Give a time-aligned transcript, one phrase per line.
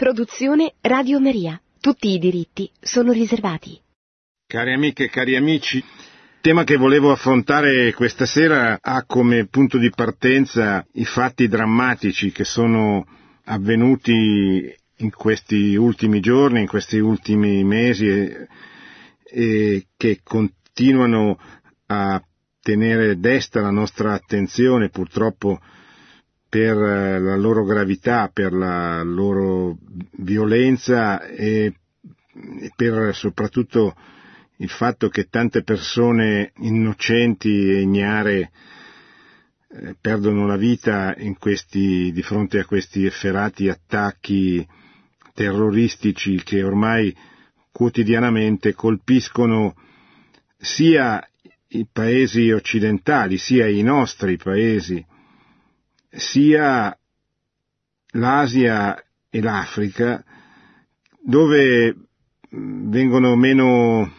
[0.00, 1.60] Produzione Radio Maria.
[1.78, 3.78] Tutti i diritti sono riservati.
[4.46, 5.84] Cari amiche e cari amici, il
[6.40, 12.44] tema che volevo affrontare questa sera ha come punto di partenza i fatti drammatici che
[12.44, 13.06] sono
[13.44, 18.48] avvenuti in questi ultimi giorni, in questi ultimi mesi e,
[19.22, 21.38] e che continuano
[21.88, 22.22] a
[22.62, 25.60] tenere desta la nostra attenzione purtroppo
[26.50, 29.78] per la loro gravità, per la loro
[30.18, 31.72] violenza e
[32.74, 33.94] per soprattutto
[34.56, 38.50] il fatto che tante persone innocenti e ignare
[39.72, 44.66] eh, perdono la vita questi, di fronte a questi efferati attacchi
[45.32, 47.16] terroristici che ormai
[47.70, 49.76] quotidianamente colpiscono
[50.58, 51.24] sia
[51.68, 55.02] i paesi occidentali, sia i nostri paesi,
[56.10, 56.96] sia
[58.12, 60.24] l'Asia e l'Africa,
[61.22, 61.96] dove
[62.50, 64.12] vengono meno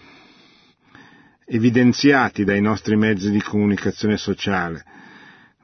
[1.45, 4.86] evidenziati dai nostri mezzi di comunicazione sociale,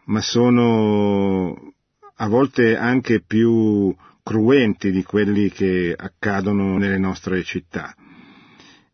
[0.05, 1.73] ma sono
[2.15, 7.95] a volte anche più cruenti di quelli che accadono nelle nostre città.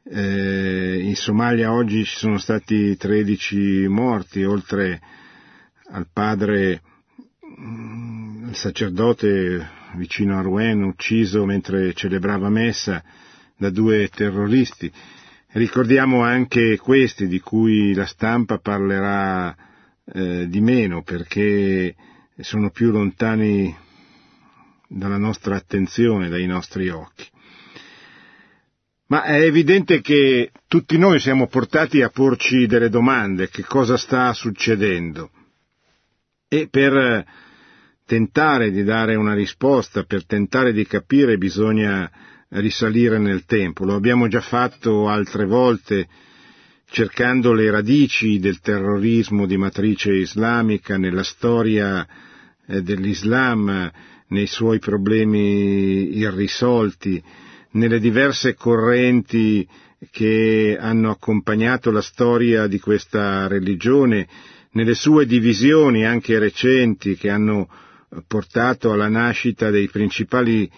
[0.05, 5.01] Eh, in Somalia oggi ci sono stati 13 morti, oltre
[5.91, 6.81] al padre,
[7.57, 13.03] il sacerdote vicino a Rouen, ucciso mentre celebrava messa
[13.57, 14.91] da due terroristi.
[15.49, 19.55] Ricordiamo anche questi di cui la stampa parlerà
[20.05, 21.95] eh, di meno perché
[22.39, 23.75] sono più lontani
[24.87, 27.25] dalla nostra attenzione, dai nostri occhi.
[29.07, 34.33] Ma è evidente che tutti noi siamo portati a porci delle domande, che cosa sta
[34.33, 35.29] succedendo.
[36.47, 37.25] E per
[38.05, 42.09] tentare di dare una risposta, per tentare di capire bisogna
[42.49, 43.85] risalire nel tempo.
[43.85, 46.07] Lo abbiamo già fatto altre volte
[46.85, 52.05] cercando le radici del terrorismo di matrice islamica nella storia
[52.67, 53.91] eh, dell'Islam,
[54.27, 57.21] nei suoi problemi irrisolti,
[57.71, 59.67] nelle diverse correnti
[60.11, 64.27] che hanno accompagnato la storia di questa religione,
[64.71, 67.67] nelle sue divisioni anche recenti che hanno
[68.27, 70.69] portato alla nascita dei principali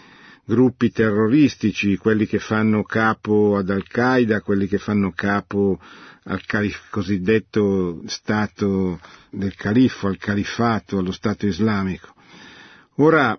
[0.45, 5.79] gruppi terroristici, quelli che fanno capo ad Al-Qaeda, quelli che fanno capo
[6.27, 6.41] al
[6.89, 12.13] cosiddetto Stato del Califfo, al Califfato, allo Stato islamico.
[12.97, 13.37] Ora,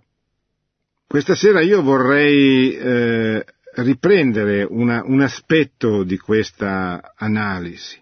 [1.06, 3.44] questa sera io vorrei eh,
[3.76, 8.00] riprendere una, un aspetto di questa analisi,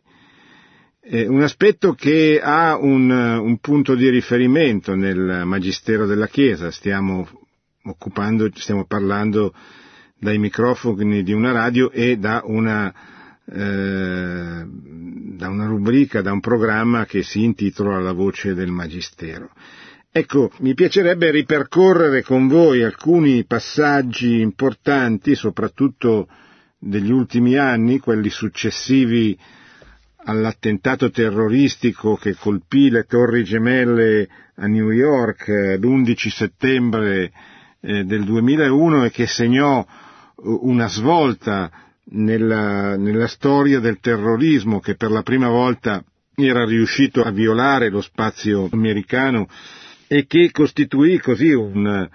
[1.06, 7.28] eh, un aspetto che ha un, un, punto di riferimento nel Magistero della Chiesa, stiamo
[7.84, 9.52] occupando, stiamo parlando
[10.18, 12.92] dai microfoni di una radio e da una,
[13.44, 19.50] eh, da una rubrica, da un programma che si intitola La voce del Magistero.
[20.10, 26.28] Ecco, mi piacerebbe ripercorrere con voi alcuni passaggi importanti, soprattutto
[26.78, 29.36] degli ultimi anni, quelli successivi
[30.24, 37.32] all'attentato terroristico che colpì le torri gemelle a New York eh, l'11 settembre
[37.80, 39.86] eh, del 2001 e che segnò eh,
[40.44, 41.70] una svolta
[42.06, 46.02] nella, nella storia del terrorismo che per la prima volta
[46.34, 49.48] era riuscito a violare lo spazio americano
[50.06, 52.08] e che costituì così un,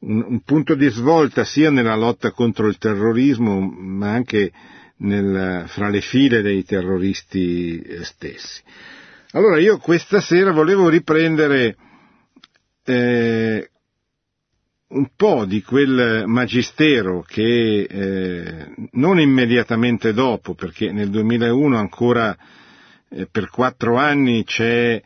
[0.00, 4.52] un, un, punto di svolta sia nella lotta contro il terrorismo ma anche
[5.00, 8.62] nel, fra le file dei terroristi eh, stessi.
[9.32, 11.76] Allora io questa sera volevo riprendere
[12.84, 13.70] eh,
[14.88, 22.36] un po' di quel magistero che eh, non immediatamente dopo, perché nel 2001 ancora
[23.08, 25.00] eh, per quattro anni c'è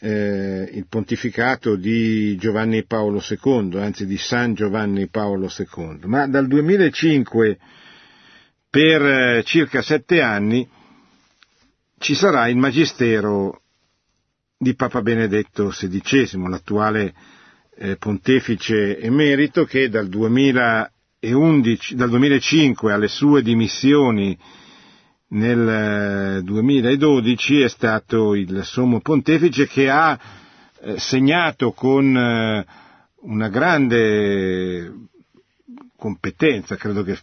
[0.00, 6.46] eh, il pontificato di Giovanni Paolo II, anzi di San Giovanni Paolo II, ma dal
[6.46, 7.58] 2005
[8.70, 10.68] per eh, circa sette anni
[11.98, 13.62] ci sarà il magistero
[14.56, 17.14] di Papa Benedetto XVI, l'attuale
[17.76, 24.36] eh, pontefice emerito che dal, 2011, dal 2005 alle sue dimissioni
[25.28, 30.18] nel 2012 eh, è stato il sommo pontefice che ha
[30.96, 32.64] segnato con
[33.20, 34.92] una grande
[35.96, 37.18] competenza, credo che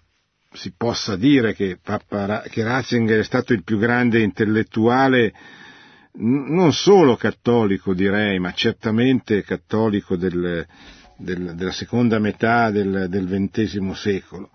[0.55, 5.33] si possa dire che, Papa, che Ratzinger è stato il più grande intellettuale
[6.17, 10.65] non solo cattolico direi, ma certamente cattolico del,
[11.17, 14.49] del, della seconda metà del, del XX secolo.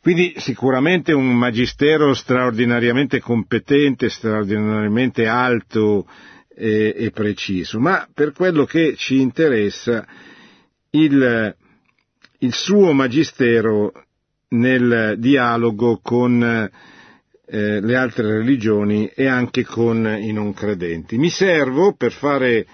[0.00, 6.06] Quindi sicuramente un magistero straordinariamente competente, straordinariamente alto
[6.54, 10.06] e, e preciso, ma per quello che ci interessa
[10.90, 11.56] il,
[12.38, 13.92] il suo magistero
[14.54, 16.70] nel dialogo con
[17.46, 21.18] eh, le altre religioni e anche con i non credenti.
[21.18, 22.66] Mi servo per fare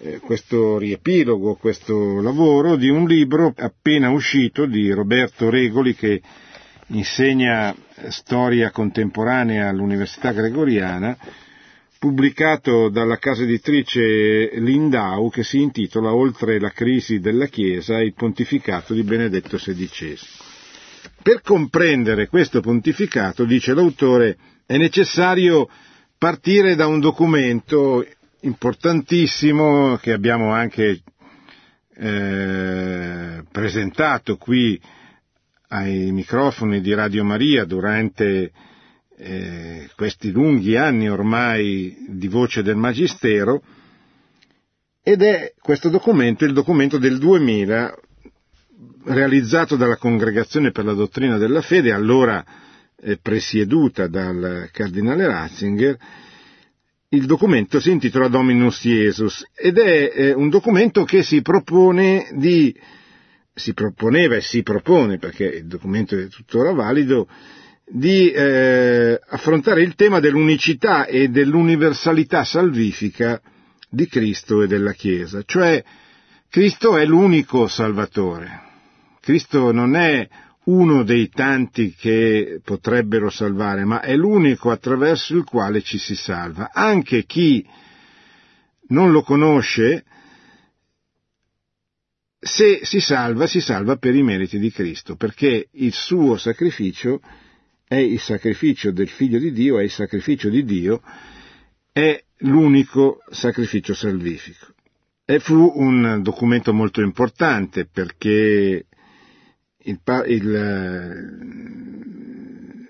[0.00, 6.20] eh, questo riepilogo, questo lavoro di un libro appena uscito di Roberto Regoli che
[6.88, 7.74] insegna
[8.08, 11.16] storia contemporanea all'Università Gregoriana,
[11.98, 18.94] pubblicato dalla casa editrice Lindau che si intitola Oltre la crisi della Chiesa il pontificato
[18.94, 20.47] di Benedetto XVI.
[21.22, 24.36] Per comprendere questo pontificato, dice l'autore,
[24.66, 25.68] è necessario
[26.16, 28.04] partire da un documento
[28.40, 31.02] importantissimo che abbiamo anche
[31.94, 34.80] eh, presentato qui
[35.68, 38.52] ai microfoni di Radio Maria durante
[39.16, 43.62] eh, questi lunghi anni ormai di voce del Magistero
[45.02, 47.94] ed è questo documento il documento del 2000
[49.08, 52.44] realizzato dalla Congregazione per la Dottrina della Fede, allora
[53.00, 55.96] eh, presieduta dal Cardinale Ratzinger,
[57.10, 62.74] il documento si intitola Dominus Jesus ed è un documento che si propone di,
[63.54, 67.26] si proponeva e si propone, perché il documento è tuttora valido,
[67.86, 73.40] di eh, affrontare il tema dell'unicità e dell'universalità salvifica
[73.88, 75.82] di Cristo e della Chiesa, cioè
[76.50, 78.67] Cristo è l'unico Salvatore.
[79.28, 80.26] Cristo non è
[80.64, 86.70] uno dei tanti che potrebbero salvare, ma è l'unico attraverso il quale ci si salva.
[86.72, 87.62] Anche chi
[88.86, 90.06] non lo conosce,
[92.40, 97.20] se si salva, si salva per i meriti di Cristo, perché il suo sacrificio
[97.86, 101.02] è il sacrificio del Figlio di Dio, è il sacrificio di Dio,
[101.92, 104.72] è l'unico sacrificio salvifico.
[105.26, 108.86] E fu un documento molto importante perché
[109.88, 110.50] il, il,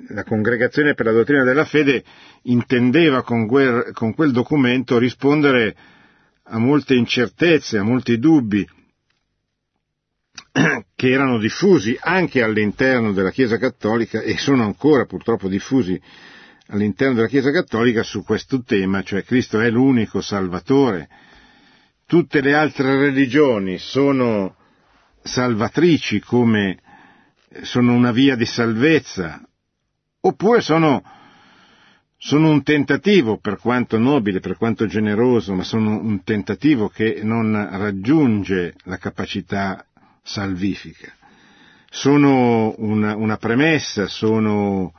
[0.09, 2.03] la Congregazione per la Dottrina della Fede
[2.43, 5.77] intendeva con quel, con quel documento rispondere
[6.45, 8.67] a molte incertezze, a molti dubbi
[10.95, 16.00] che erano diffusi anche all'interno della Chiesa Cattolica e sono ancora purtroppo diffusi
[16.69, 21.09] all'interno della Chiesa Cattolica su questo tema, cioè Cristo è l'unico Salvatore.
[22.06, 24.56] Tutte le altre religioni sono
[25.23, 26.79] salvatrici come
[27.62, 29.41] sono una via di salvezza,
[30.21, 31.03] oppure sono,
[32.17, 37.53] sono un tentativo, per quanto nobile, per quanto generoso, ma sono un tentativo che non
[37.73, 39.85] raggiunge la capacità
[40.23, 41.12] salvifica.
[41.91, 44.93] Sono una, una premessa, sono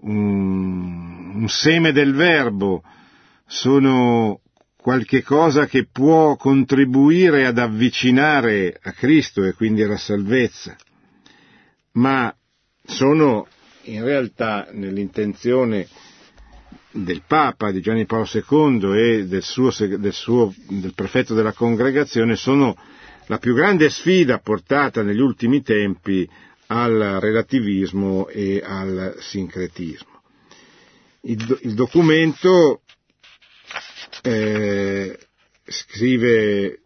[0.00, 2.82] un, un seme del verbo,
[3.46, 4.40] sono
[4.76, 10.76] qualche cosa che può contribuire ad avvicinare a Cristo e quindi alla salvezza
[11.92, 12.34] ma
[12.84, 13.46] sono
[13.82, 15.88] in realtà nell'intenzione
[16.90, 22.36] del Papa, di Giovanni Paolo II e del, suo, del, suo, del prefetto della congregazione
[22.36, 22.76] sono
[23.26, 26.28] la più grande sfida portata negli ultimi tempi
[26.68, 30.22] al relativismo e al sincretismo.
[31.22, 32.82] Il, il documento
[34.22, 35.18] eh,
[35.64, 36.80] scrive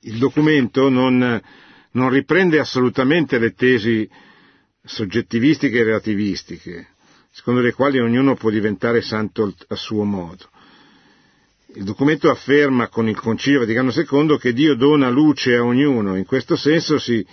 [0.00, 1.42] il documento non
[1.98, 4.08] non riprende assolutamente le tesi
[4.84, 6.86] soggettivistiche e relativistiche,
[7.30, 10.48] secondo le quali ognuno può diventare santo a suo modo.
[11.74, 16.24] Il documento afferma con il Concilio Vaticano II che Dio dona luce a ognuno, in
[16.24, 17.24] questo senso si,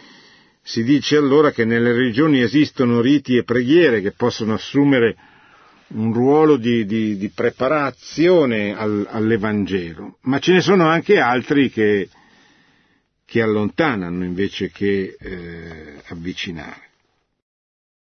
[0.62, 5.16] si dice allora che nelle religioni esistono riti e preghiere che possono assumere
[5.90, 12.10] un ruolo di, di, di preparazione al, all'Evangelo, ma ce ne sono anche altri che,
[13.25, 16.84] che allontanano invece che eh, avvicinare.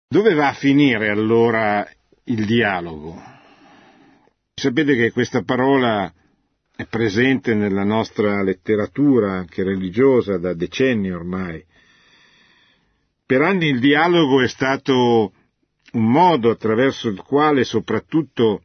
[0.08, 1.88] Dove va a finire allora
[2.24, 3.20] il dialogo?
[4.54, 6.12] Sapete che questa parola
[6.74, 11.64] è presente nella nostra letteratura anche religiosa da decenni ormai.
[13.26, 15.32] Per anni il dialogo è stato
[15.92, 18.62] un modo attraverso il quale soprattutto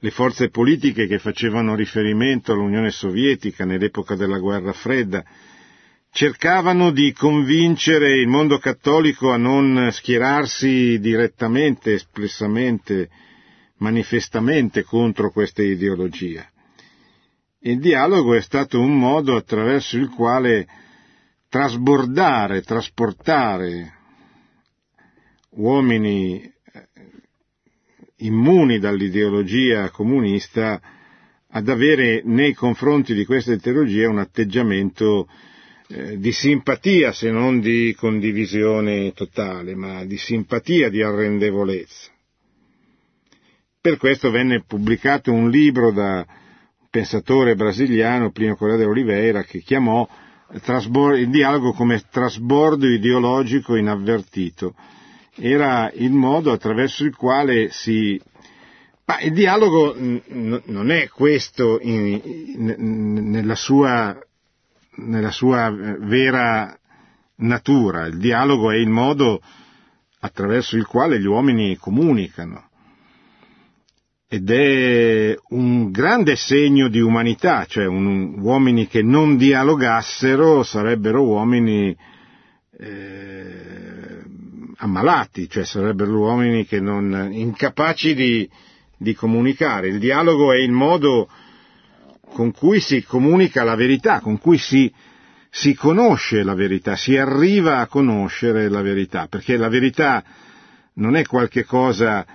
[0.00, 5.24] le forze politiche che facevano riferimento all'Unione Sovietica nell'epoca della guerra fredda
[6.10, 13.08] cercavano di convincere il mondo cattolico a non schierarsi direttamente, espressamente,
[13.78, 16.48] manifestamente contro questa ideologia.
[17.60, 20.66] Il dialogo è stato un modo attraverso il quale
[21.48, 23.94] trasbordare, trasportare
[25.50, 26.50] uomini
[28.18, 30.80] immuni dall'ideologia comunista
[31.50, 35.28] ad avere nei confronti di questa ideologia un atteggiamento
[35.88, 42.10] eh, di simpatia, se non di condivisione totale, ma di simpatia, di arrendevolezza.
[43.80, 49.60] Per questo venne pubblicato un libro da un pensatore brasiliano, Plino Correa de Oliveira, che
[49.60, 50.06] chiamò
[50.50, 54.74] il dialogo come trasbordo ideologico inavvertito.
[55.40, 58.20] Era il modo attraverso il quale si
[59.08, 64.14] ma il dialogo non è questo in, in, nella, sua,
[64.96, 66.78] nella sua vera
[67.36, 69.40] natura, il dialogo è il modo
[70.20, 72.68] attraverso il quale gli uomini comunicano.
[74.28, 81.96] Ed è un grande segno di umanità, cioè un, uomini che non dialogassero sarebbero uomini
[82.78, 84.22] eh,
[84.78, 88.48] ammalati, cioè sarebbero uomini che non, incapaci di,
[88.96, 89.88] di comunicare.
[89.88, 91.28] Il dialogo è il modo
[92.32, 94.92] con cui si comunica la verità, con cui si,
[95.50, 100.22] si conosce la verità, si arriva a conoscere la verità, perché la verità
[100.94, 102.26] non è qualche cosa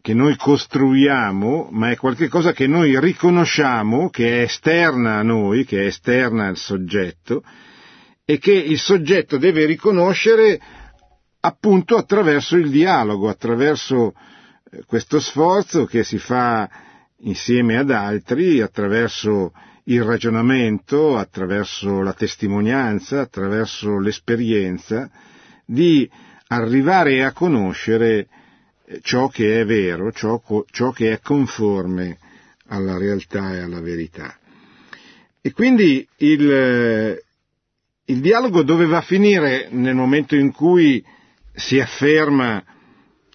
[0.00, 5.82] che noi costruiamo, ma è qualcosa che noi riconosciamo, che è esterna a noi, che
[5.82, 7.42] è esterna al soggetto,
[8.24, 10.60] e che il soggetto deve riconoscere
[11.40, 14.14] appunto attraverso il dialogo, attraverso
[14.70, 16.68] eh, questo sforzo che si fa
[17.20, 19.52] insieme ad altri, attraverso
[19.84, 25.10] il ragionamento, attraverso la testimonianza, attraverso l'esperienza,
[25.64, 26.08] di
[26.48, 28.28] arrivare a conoscere
[29.02, 32.18] ciò che è vero, ciò, ciò che è conforme
[32.68, 34.36] alla realtà e alla verità.
[35.40, 37.18] E quindi il,
[38.04, 41.04] il dialogo doveva finire nel momento in cui
[41.58, 42.64] si afferma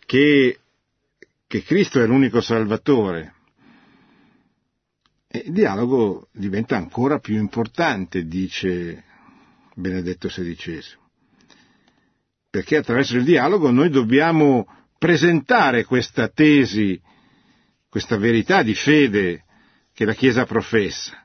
[0.06, 0.60] che,
[1.46, 3.34] che Cristo è l'unico Salvatore.
[5.28, 9.04] E il dialogo diventa ancora più importante, dice
[9.76, 10.82] Benedetto XVI,
[12.50, 17.00] perché attraverso il dialogo noi dobbiamo presentare questa tesi,
[17.90, 19.44] questa verità di fede
[19.94, 21.18] che la Chiesa professa.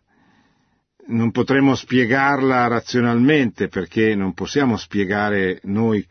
[1.09, 6.05] Non potremo spiegarla razionalmente perché non possiamo spiegare noi,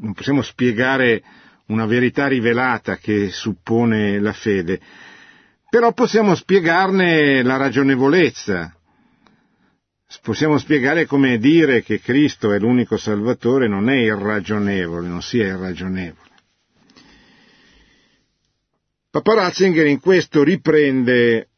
[0.00, 1.22] non possiamo spiegare
[1.66, 4.80] una verità rivelata che suppone la fede,
[5.68, 8.74] però possiamo spiegarne la ragionevolezza,
[10.22, 16.24] possiamo spiegare come dire che Cristo è l'unico Salvatore non è irragionevole, non sia irragionevole.
[19.10, 21.48] Papa Ratzinger in questo riprende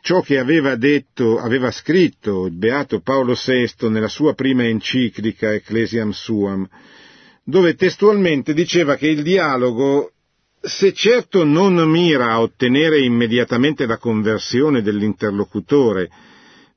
[0.00, 6.10] ciò che aveva detto, aveva scritto il beato Paolo VI nella sua prima enciclica Ecclesiam
[6.10, 6.68] Suam,
[7.44, 10.12] dove testualmente diceva che il dialogo,
[10.60, 16.08] se certo non mira a ottenere immediatamente la conversione dell'interlocutore,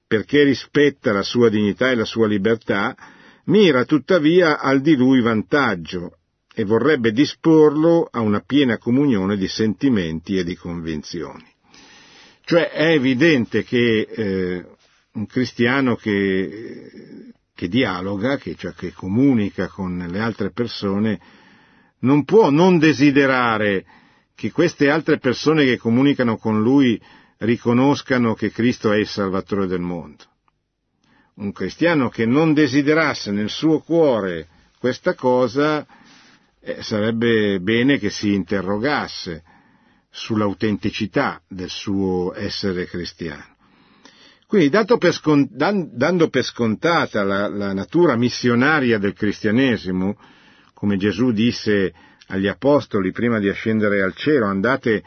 [0.05, 2.95] perché rispetta la sua dignità e la sua libertà,
[3.45, 6.17] mira tuttavia al di lui vantaggio,
[6.53, 11.45] e vorrebbe disporlo a una piena comunione di sentimenti e di convinzioni.
[12.43, 14.65] Cioè è evidente che eh,
[15.13, 21.19] un cristiano che, che dialoga, che, cioè che comunica con le altre persone,
[22.01, 23.83] non può non desiderare
[24.35, 27.01] che queste altre persone che comunicano con lui
[27.37, 30.23] riconoscano che Cristo è il Salvatore del mondo.
[31.37, 34.47] Un cristiano che non desiderasse nel suo cuore
[34.77, 35.83] questa cosa
[36.59, 39.43] eh, sarebbe bene che si interrogasse
[40.11, 43.56] sull'autenticità del suo essere cristiano.
[44.47, 50.17] Quindi, per scont- dando per scontata la, la natura missionaria del cristianesimo,
[50.73, 51.93] come Gesù disse
[52.27, 55.03] agli apostoli prima di ascendere al cielo, andate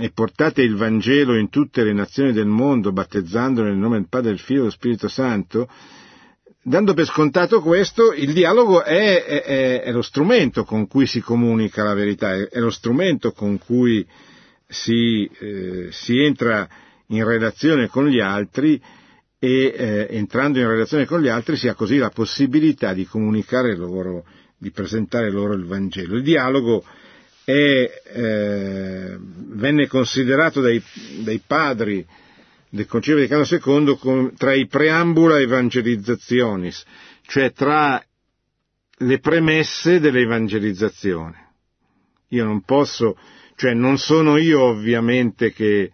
[0.00, 4.30] e portate il Vangelo in tutte le nazioni del mondo, battezzandolo nel nome del Padre,
[4.30, 5.68] del Figlio e dello Spirito Santo,
[6.64, 11.82] Dando per scontato questo, il dialogo è, è, è, lo strumento con cui si comunica
[11.82, 14.06] la verità, è, lo strumento con cui
[14.68, 16.68] si, eh, si, entra
[17.12, 18.80] in relazione con gli altri
[19.38, 23.74] e eh, entrando in relazione con gli altri si ha così la possibilità di comunicare
[23.76, 24.24] loro,
[24.56, 26.16] di presentare loro il Vangelo.
[26.16, 26.84] Il dialogo
[27.44, 27.50] è,
[28.14, 30.80] eh, venne considerato dai,
[31.24, 32.06] dai padri
[32.68, 36.84] del Concilio Vaticano II tra i preambula evangelizzationis,
[37.26, 38.02] cioè tra
[38.98, 41.50] le premesse dell'evangelizzazione.
[42.28, 43.18] Io non posso,
[43.56, 45.90] cioè non sono io ovviamente che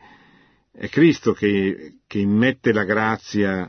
[0.79, 3.69] è Cristo che, che immette la grazia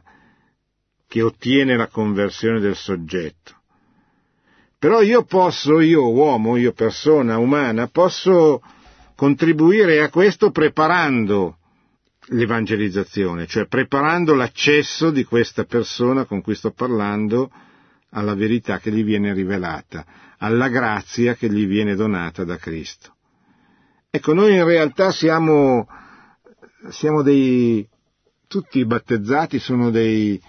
[1.07, 3.55] che ottiene la conversione del soggetto.
[4.77, 8.61] Però io posso, io uomo, io persona umana, posso
[9.15, 11.57] contribuire a questo preparando
[12.27, 17.49] l'evangelizzazione, cioè preparando l'accesso di questa persona con cui sto parlando
[18.11, 20.05] alla verità che gli viene rivelata,
[20.37, 23.15] alla grazia che gli viene donata da Cristo.
[24.11, 25.87] Ecco, noi in realtà siamo,
[26.87, 27.87] siamo dei,
[28.47, 30.41] tutti i battezzati sono dei,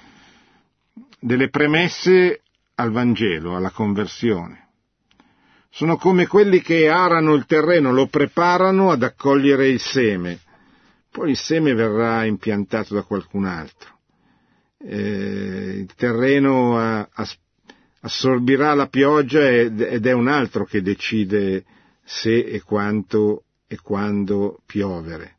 [1.18, 2.42] delle premesse
[2.76, 4.68] al Vangelo, alla conversione.
[5.68, 10.40] Sono come quelli che arano il terreno, lo preparano ad accogliere il seme,
[11.10, 13.98] poi il seme verrà impiantato da qualcun altro.
[14.78, 17.06] Eh, il terreno
[18.00, 21.64] assorbirà la pioggia ed è un altro che decide
[22.02, 25.36] se e quanto e quando piovere.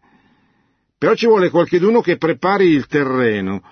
[1.01, 3.63] Però ci vuole qualcheduno che prepari il terreno,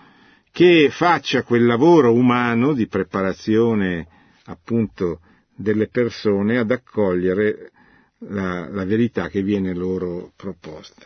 [0.51, 4.07] che faccia quel lavoro umano di preparazione
[4.45, 5.19] appunto
[5.55, 7.69] delle persone ad accogliere
[8.29, 11.05] la, la verità che viene loro proposta.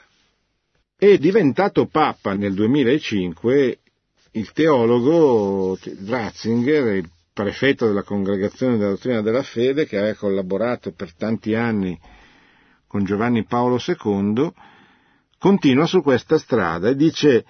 [0.95, 3.79] È diventato Papa nel 2005
[4.31, 11.13] il teologo Ratzinger, il prefetto della Congregazione della Dottrina della Fede, che aveva collaborato per
[11.13, 11.99] tanti anni
[12.87, 14.53] con Giovanni Paolo II,
[15.43, 17.43] continua su questa strada e dice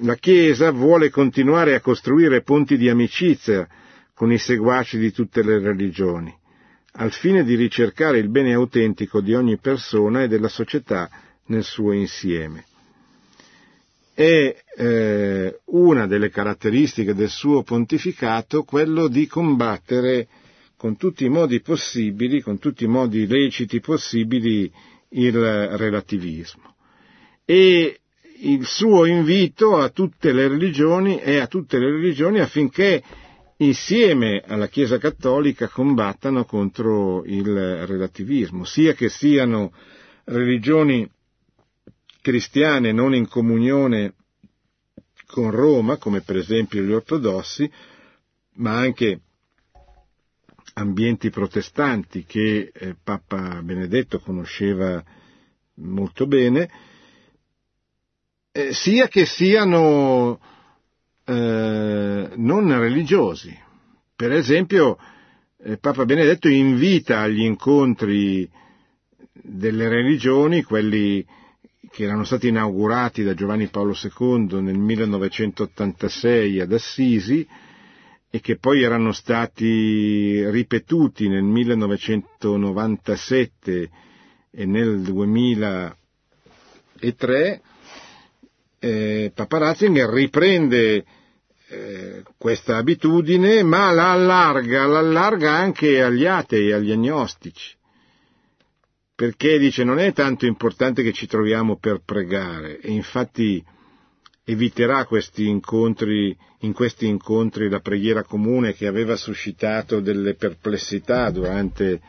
[0.00, 3.64] la Chiesa vuole continuare a costruire ponti di amicizia
[4.12, 6.36] con i seguaci di tutte le religioni,
[6.94, 11.08] al fine di ricercare il bene autentico di ogni persona e della società
[11.46, 12.64] nel suo insieme.
[14.12, 20.26] È eh, una delle caratteristiche del suo pontificato quello di combattere
[20.76, 24.68] con tutti i modi possibili, con tutti i modi leciti possibili,
[25.10, 26.74] il relativismo.
[27.50, 28.00] E
[28.40, 33.02] il suo invito a tutte le religioni è a tutte le religioni affinché
[33.56, 39.72] insieme alla Chiesa Cattolica combattano contro il relativismo, sia che siano
[40.24, 41.10] religioni
[42.20, 44.12] cristiane non in comunione
[45.24, 47.70] con Roma, come per esempio gli ortodossi,
[48.56, 49.20] ma anche
[50.74, 55.02] ambienti protestanti che eh, Papa Benedetto conosceva
[55.76, 56.87] molto bene,
[58.52, 60.40] eh, sia che siano
[61.24, 63.56] eh, non religiosi.
[64.16, 64.98] Per esempio,
[65.62, 68.48] eh, Papa Benedetto invita agli incontri
[69.32, 71.24] delle religioni, quelli
[71.90, 77.46] che erano stati inaugurati da Giovanni Paolo II nel 1986 ad Assisi,
[78.30, 83.90] e che poi erano stati ripetuti nel 1997
[84.50, 87.62] e nel 2003,
[88.78, 91.04] eh, Papa Ratzinger riprende
[91.68, 97.74] eh, questa abitudine ma la allarga, l'allarga anche agli atei, agli agnostici,
[99.14, 103.62] perché dice non è tanto importante che ci troviamo per pregare, e infatti
[104.44, 112.00] eviterà questi incontri, in questi incontri la preghiera comune che aveva suscitato delle perplessità durante,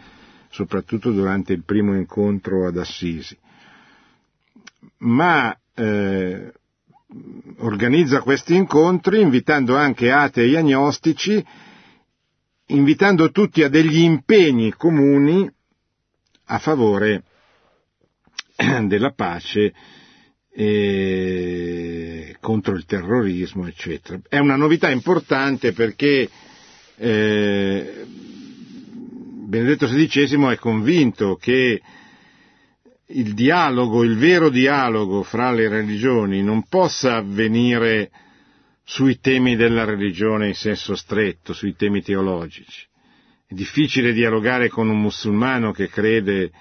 [0.50, 3.38] soprattutto durante il primo incontro ad Assisi.
[5.00, 6.54] Ma eh,
[7.58, 11.44] organizza questi incontri invitando anche atei e agnostici,
[12.68, 15.50] invitando tutti a degli impegni comuni
[16.46, 17.24] a favore
[18.86, 19.74] della pace
[20.52, 24.20] eh, contro il terrorismo, eccetera.
[24.28, 26.30] È una novità importante perché
[26.98, 28.06] eh,
[29.50, 31.82] Benedetto XVI è convinto che
[33.12, 38.12] il dialogo, il vero dialogo fra le religioni non possa avvenire
[38.84, 42.86] sui temi della religione in senso stretto, sui temi teologici.
[43.48, 46.52] È difficile dialogare con un musulmano che crede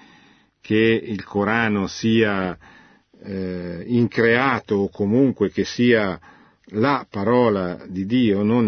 [0.61, 2.57] che il Corano sia
[3.23, 6.19] eh, increato o comunque che sia
[6.73, 8.67] la parola di Dio, non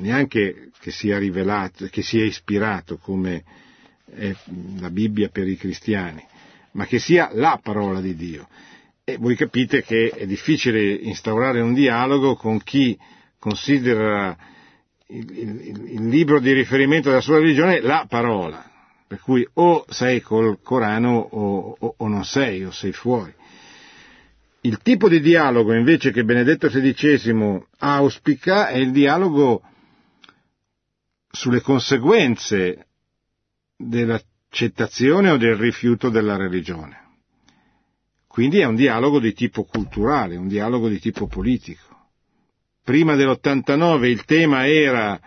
[0.00, 3.42] neanche che sia rivelato, che sia ispirato come
[4.14, 4.34] è
[4.78, 6.24] la Bibbia per i cristiani,
[6.74, 8.48] ma che sia la parola di Dio.
[9.04, 12.98] E voi capite che è difficile instaurare un dialogo con chi
[13.38, 14.36] considera
[15.08, 18.64] il, il, il libro di riferimento della sua religione la parola,
[19.06, 23.32] per cui o sei col Corano o, o, o non sei, o sei fuori.
[24.62, 29.62] Il tipo di dialogo invece che Benedetto XVI auspica è il dialogo
[31.30, 32.86] sulle conseguenze
[34.54, 37.02] dell'accettazione o del rifiuto della religione.
[38.28, 41.82] Quindi è un dialogo di tipo culturale, un dialogo di tipo politico.
[42.82, 45.20] Prima dell'89 il tema era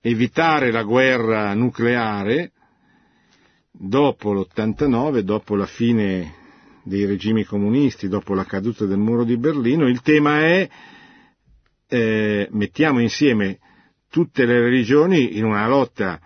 [0.00, 2.52] evitare la guerra nucleare,
[3.70, 6.34] dopo l'89, dopo la fine
[6.84, 10.68] dei regimi comunisti, dopo la caduta del muro di Berlino, il tema è
[11.88, 13.58] eh, mettiamo insieme
[14.10, 16.20] tutte le religioni in una lotta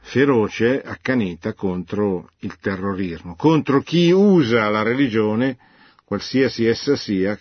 [0.00, 5.58] feroce, accanita contro il terrorismo, contro chi usa la religione,
[6.04, 7.38] qualsiasi essa sia,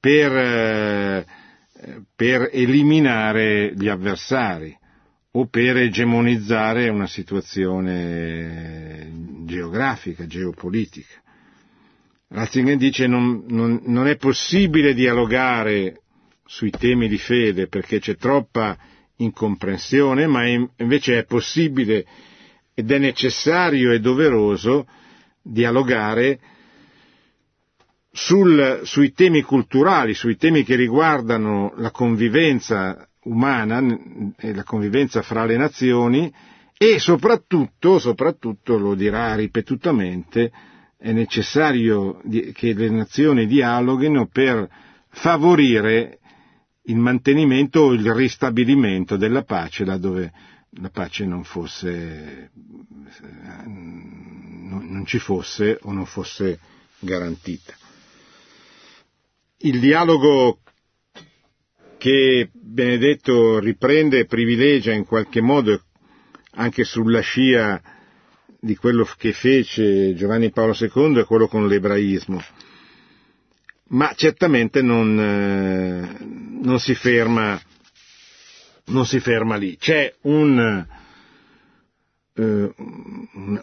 [0.00, 1.26] per, eh,
[2.16, 4.76] per eliminare gli avversari
[5.34, 9.10] o per egemonizzare una situazione
[9.44, 11.22] geografica, geopolitica.
[12.28, 16.00] Ratzinger dice non, non, non è possibile dialogare
[16.44, 18.76] sui temi di fede perché c'è troppa
[19.22, 22.04] incomprensione, ma invece è possibile
[22.74, 24.86] ed è necessario e doveroso
[25.42, 26.38] dialogare
[28.10, 33.80] sul, sui temi culturali, sui temi che riguardano la convivenza umana
[34.36, 36.32] e la convivenza fra le nazioni
[36.76, 40.50] e soprattutto, soprattutto lo dirà ripetutamente,
[40.98, 42.20] è necessario
[42.52, 44.68] che le nazioni dialoghino per
[45.08, 46.18] favorire
[46.84, 50.32] il mantenimento o il ristabilimento della pace laddove
[50.76, 52.50] la pace non fosse,
[53.66, 56.58] non ci fosse o non fosse
[56.98, 57.74] garantita.
[59.58, 60.60] Il dialogo
[61.98, 65.82] che Benedetto riprende e privilegia in qualche modo
[66.54, 67.80] anche sulla scia
[68.58, 72.42] di quello che fece Giovanni Paolo II è quello con l'ebraismo
[73.88, 76.24] ma certamente non, eh,
[76.62, 77.60] non, si, ferma,
[78.86, 79.76] non si ferma lì.
[79.76, 80.86] C'è un,
[82.34, 82.74] eh,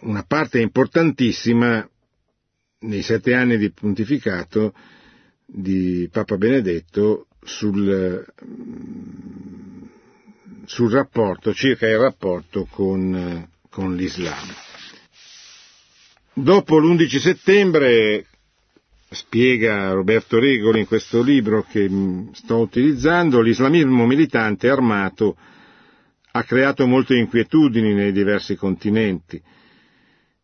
[0.00, 1.88] una parte importantissima
[2.80, 4.74] nei sette anni di pontificato
[5.44, 8.24] di Papa Benedetto sul,
[10.64, 14.54] sul rapporto, circa il rapporto con, con l'Islam.
[16.32, 18.26] Dopo l'11 settembre
[19.12, 21.90] spiega Roberto Regoli in questo libro che
[22.32, 25.36] sto utilizzando, l'islamismo militante armato
[26.32, 29.42] ha creato molte inquietudini nei diversi continenti,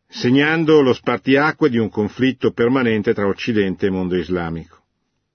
[0.09, 4.83] segnando lo spartiacque di un conflitto permanente tra Occidente e mondo islamico.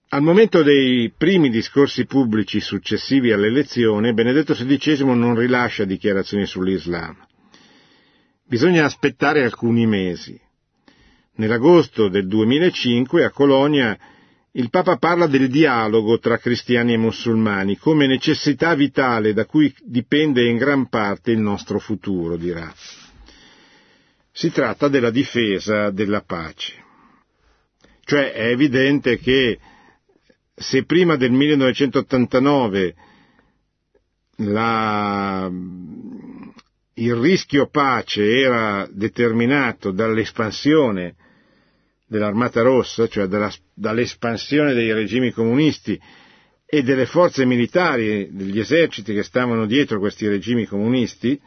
[0.09, 7.15] Al momento dei primi discorsi pubblici successivi all'elezione, Benedetto XVI non rilascia dichiarazioni sull'Islam.
[8.45, 10.37] Bisogna aspettare alcuni mesi.
[11.35, 13.97] Nell'agosto del 2005 a Colonia
[14.53, 20.45] il Papa parla del dialogo tra cristiani e musulmani come necessità vitale da cui dipende
[20.45, 22.71] in gran parte il nostro futuro, dirà.
[24.33, 26.73] Si tratta della difesa della pace.
[28.03, 29.57] Cioè è evidente che
[30.53, 32.95] se prima del 1989
[34.37, 35.49] la,
[36.95, 41.15] il rischio pace era determinato dall'espansione
[42.05, 45.99] dell'Armata Rossa, cioè dalla, dall'espansione dei regimi comunisti
[46.65, 51.39] e delle forze militari, degli eserciti che stavano dietro questi regimi comunisti,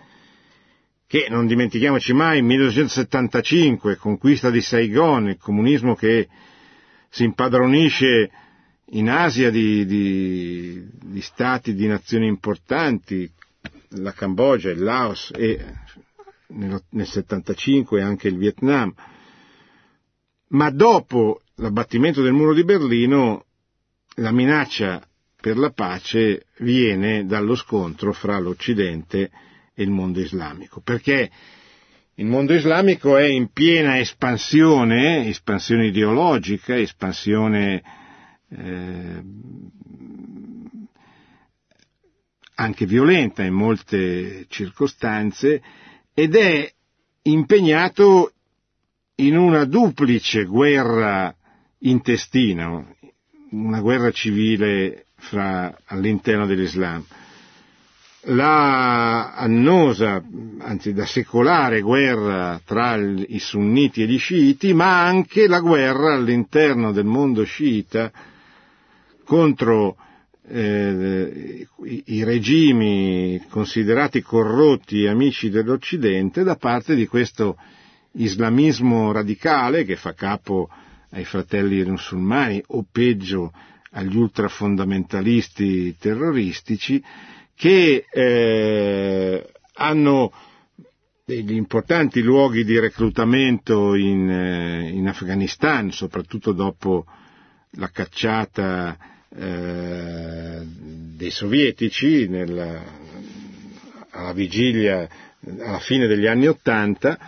[1.06, 6.28] che non dimentichiamoci mai, 1975, conquista di Saigon, il comunismo che
[7.10, 8.30] si impadronisce
[8.86, 13.30] in Asia di, di, di stati, di nazioni importanti,
[13.94, 15.64] la Cambogia, il Laos e
[16.48, 18.92] nel, nel 75 anche il Vietnam,
[20.48, 23.46] ma dopo l'abbattimento del muro di Berlino
[24.16, 25.06] la minaccia
[25.40, 29.30] per la pace viene dallo scontro fra l'Occidente
[29.74, 31.30] e il mondo islamico, perché
[32.14, 37.82] il mondo islamico è in piena espansione, espansione ideologica, espansione
[38.48, 39.22] eh,
[42.54, 45.62] anche violenta in molte circostanze,
[46.12, 46.72] ed è
[47.22, 48.32] impegnato
[49.16, 51.34] in una duplice guerra
[51.78, 52.84] intestina,
[53.50, 57.04] una guerra civile fra, all'interno dell'Islam.
[58.28, 60.22] La annosa,
[60.60, 66.90] anzi da secolare guerra tra i sunniti e gli sciiti, ma anche la guerra all'interno
[66.90, 68.10] del mondo sciita
[69.24, 69.96] contro
[70.46, 71.66] eh,
[72.06, 77.56] i, regimi considerati corrotti amici dell'Occidente da parte di questo
[78.12, 80.68] islamismo radicale che fa capo
[81.10, 83.52] ai fratelli musulmani o peggio
[83.92, 87.02] agli ultrafondamentalisti terroristici
[87.54, 90.32] che eh, hanno
[91.24, 97.06] degli importanti luoghi di reclutamento in, eh, in Afghanistan, soprattutto dopo
[97.76, 98.96] la cacciata
[99.36, 100.62] eh,
[101.16, 102.82] dei sovietici nella,
[104.10, 105.08] alla vigilia,
[105.60, 107.18] alla fine degli anni Ottanta,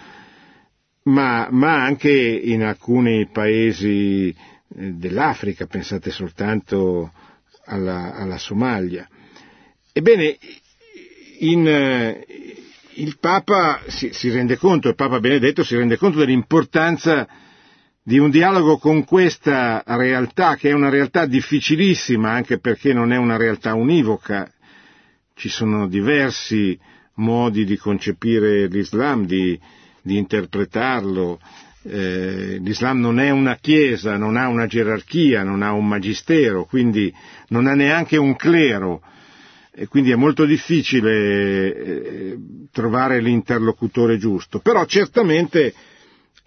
[1.05, 4.35] ma, ma, anche in alcuni paesi eh,
[4.92, 7.12] dell'Africa, pensate soltanto
[7.66, 9.09] alla, alla Somalia.
[9.92, 10.37] Ebbene,
[11.38, 12.25] in, eh,
[12.95, 17.27] il Papa si, si, rende conto, il Papa Benedetto si rende conto dell'importanza
[18.07, 23.16] di un dialogo con questa realtà, che è una realtà difficilissima, anche perché non è
[23.16, 24.49] una realtà univoca.
[25.35, 26.79] Ci sono diversi
[27.14, 29.59] modi di concepire l'Islam, di,
[30.03, 31.40] di interpretarlo.
[31.83, 37.12] Eh, L'Islam non è una chiesa, non ha una gerarchia, non ha un magistero, quindi
[37.49, 39.03] non ha neanche un clero
[39.73, 42.38] e quindi è molto difficile eh,
[42.71, 44.61] trovare l'interlocutore giusto.
[44.61, 45.75] Però certamente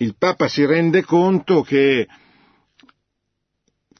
[0.01, 2.07] il Papa si rende conto che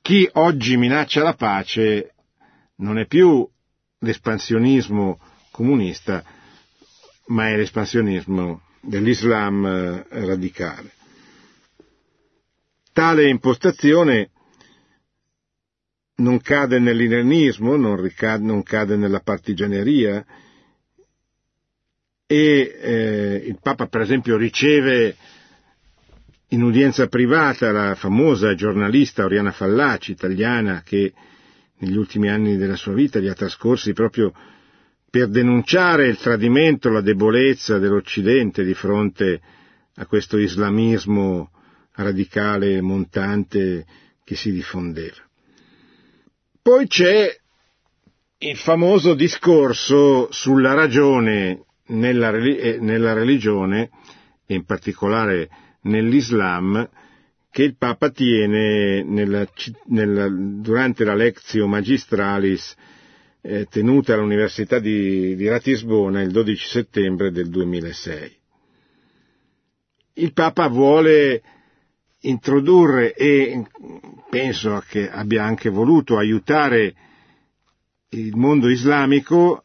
[0.01, 2.13] chi oggi minaccia la pace
[2.77, 3.47] non è più
[3.99, 5.19] l'espansionismo
[5.51, 6.23] comunista,
[7.27, 10.91] ma è l'espansionismo dell'Islam eh, radicale.
[12.93, 14.31] Tale impostazione
[16.15, 20.25] non cade nell'iranismo, non, ricade, non cade nella partigianeria
[22.25, 25.15] e eh, il Papa per esempio riceve
[26.49, 31.13] in udienza privata la famosa giornalista Oriana Fallaci, italiana, che
[31.77, 34.33] negli ultimi anni della sua vita li ha trascorsi proprio
[35.09, 39.41] per denunciare il tradimento, la debolezza dell'Occidente di fronte
[39.95, 41.51] a questo islamismo
[41.93, 43.85] radicale montante
[44.23, 45.17] che si diffondeva.
[46.61, 47.37] Poi c'è
[48.39, 53.89] il famoso discorso sulla ragione nella, eh, nella religione,
[54.45, 55.49] e in particolare
[55.81, 56.89] nell'Islam,
[57.51, 59.47] che il Papa tiene nella,
[59.85, 62.75] nella, durante la Lectio Magistralis
[63.41, 68.37] eh, tenuta all'Università di, di Ratisbona il 12 settembre del 2006.
[70.13, 71.41] Il Papa vuole
[72.21, 73.63] introdurre e
[74.29, 76.93] penso che abbia anche voluto aiutare
[78.09, 79.63] il mondo islamico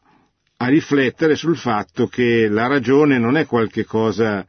[0.59, 4.47] a riflettere sul fatto che la ragione non è qualche cosa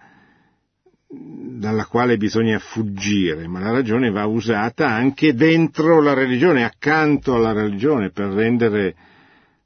[1.08, 7.54] dalla quale bisogna fuggire, ma la ragione va usata anche dentro la religione, accanto alla
[7.54, 8.96] religione, per rendere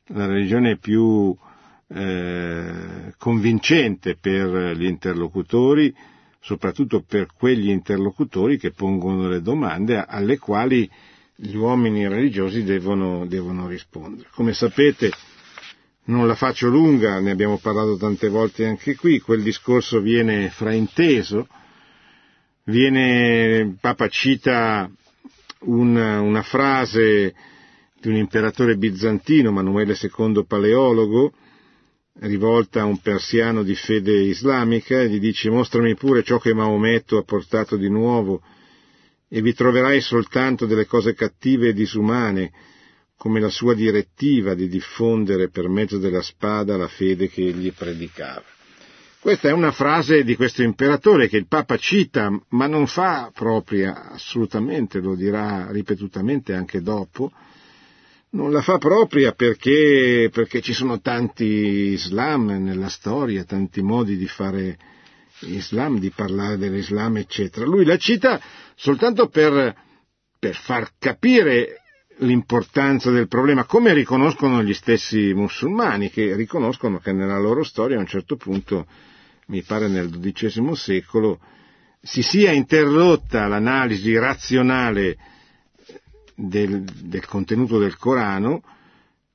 [0.07, 1.35] la religione più
[1.87, 5.93] eh, convincente per gli interlocutori,
[6.39, 10.89] soprattutto per quegli interlocutori che pongono le domande alle quali
[11.35, 14.29] gli uomini religiosi devono, devono rispondere.
[14.33, 15.11] Come sapete,
[16.09, 21.47] non la faccio lunga, ne abbiamo parlato tante volte anche qui, quel discorso viene frainteso,
[22.63, 24.89] viene, Papa cita
[25.61, 27.35] una, una frase
[27.99, 31.31] di un imperatore bizantino, Manuele II Paleologo,
[32.21, 37.17] rivolta a un persiano di fede islamica e gli dice mostrami pure ciò che Maometto
[37.17, 38.41] ha portato di nuovo
[39.29, 42.51] e vi troverai soltanto delle cose cattive e disumane
[43.19, 48.45] come la sua direttiva di diffondere per mezzo della spada la fede che egli predicava.
[49.19, 54.11] Questa è una frase di questo imperatore che il Papa cita, ma non fa propria
[54.11, 57.29] assolutamente, lo dirà ripetutamente anche dopo,
[58.29, 64.27] non la fa propria perché, perché ci sono tanti Islam nella storia, tanti modi di
[64.27, 64.77] fare
[65.41, 67.65] Islam, di parlare dell'Islam, eccetera.
[67.65, 68.39] Lui la cita
[68.75, 69.75] soltanto per,
[70.39, 71.81] per far capire
[72.19, 78.01] l'importanza del problema, come riconoscono gli stessi musulmani, che riconoscono che nella loro storia a
[78.01, 78.85] un certo punto,
[79.47, 81.39] mi pare nel XII secolo,
[82.01, 85.17] si sia interrotta l'analisi razionale
[86.35, 88.63] del, del contenuto del Corano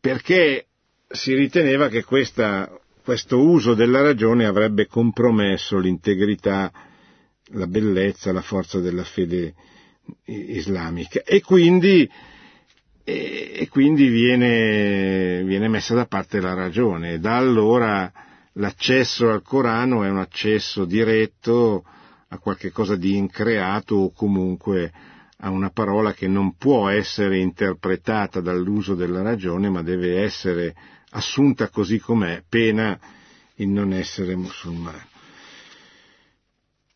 [0.00, 0.66] perché
[1.08, 2.70] si riteneva che questa,
[3.02, 6.72] questo uso della ragione avrebbe compromesso l'integrità,
[7.48, 9.54] la bellezza, la forza della fede
[10.24, 11.22] islamica.
[11.22, 12.08] E quindi,
[13.04, 17.20] e, e quindi viene, viene, messa da parte la ragione.
[17.20, 18.10] Da allora
[18.54, 21.84] l'accesso al Corano è un accesso diretto
[22.28, 24.90] a qualche cosa di increato o comunque
[25.38, 30.74] a una parola che non può essere interpretata dall'uso della ragione, ma deve essere
[31.10, 32.98] assunta così com'è, pena
[33.56, 35.12] il non essere musulmano.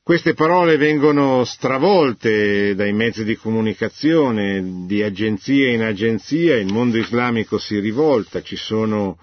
[0.09, 7.59] Queste parole vengono stravolte dai mezzi di comunicazione, di agenzia in agenzia, il mondo islamico
[7.59, 9.19] si rivolta, ci sono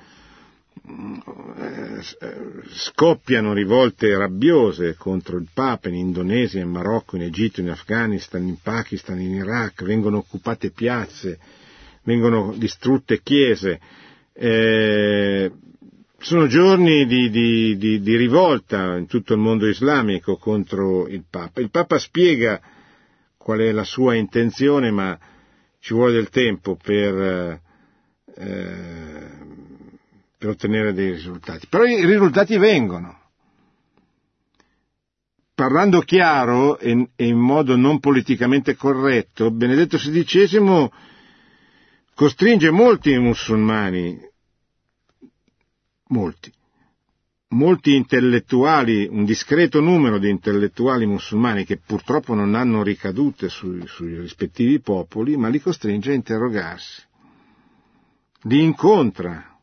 [2.70, 8.58] scoppiano rivolte rabbiose contro il Papa in Indonesia, in Marocco, in Egitto, in Afghanistan, in
[8.62, 11.40] Pakistan, in Iraq, vengono occupate piazze,
[12.04, 13.80] vengono distrutte chiese.
[14.34, 15.52] Eh,
[16.26, 21.62] sono giorni di, di, di, di, rivolta in tutto il mondo islamico contro il Papa.
[21.62, 22.60] Il Papa spiega
[23.38, 25.16] qual è la sua intenzione, ma
[25.80, 27.62] ci vuole del tempo per,
[28.38, 29.30] eh,
[30.36, 31.68] per ottenere dei risultati.
[31.68, 33.20] Però i risultati vengono.
[35.54, 40.90] Parlando chiaro e, e in modo non politicamente corretto, Benedetto XVI
[42.16, 44.20] costringe molti musulmani,
[46.10, 46.52] molti,
[47.50, 54.20] molti intellettuali, un discreto numero di intellettuali musulmani che purtroppo non hanno ricadute sui, sui
[54.20, 57.04] rispettivi popoli, ma li costringe a interrogarsi,
[58.44, 59.60] li incontra,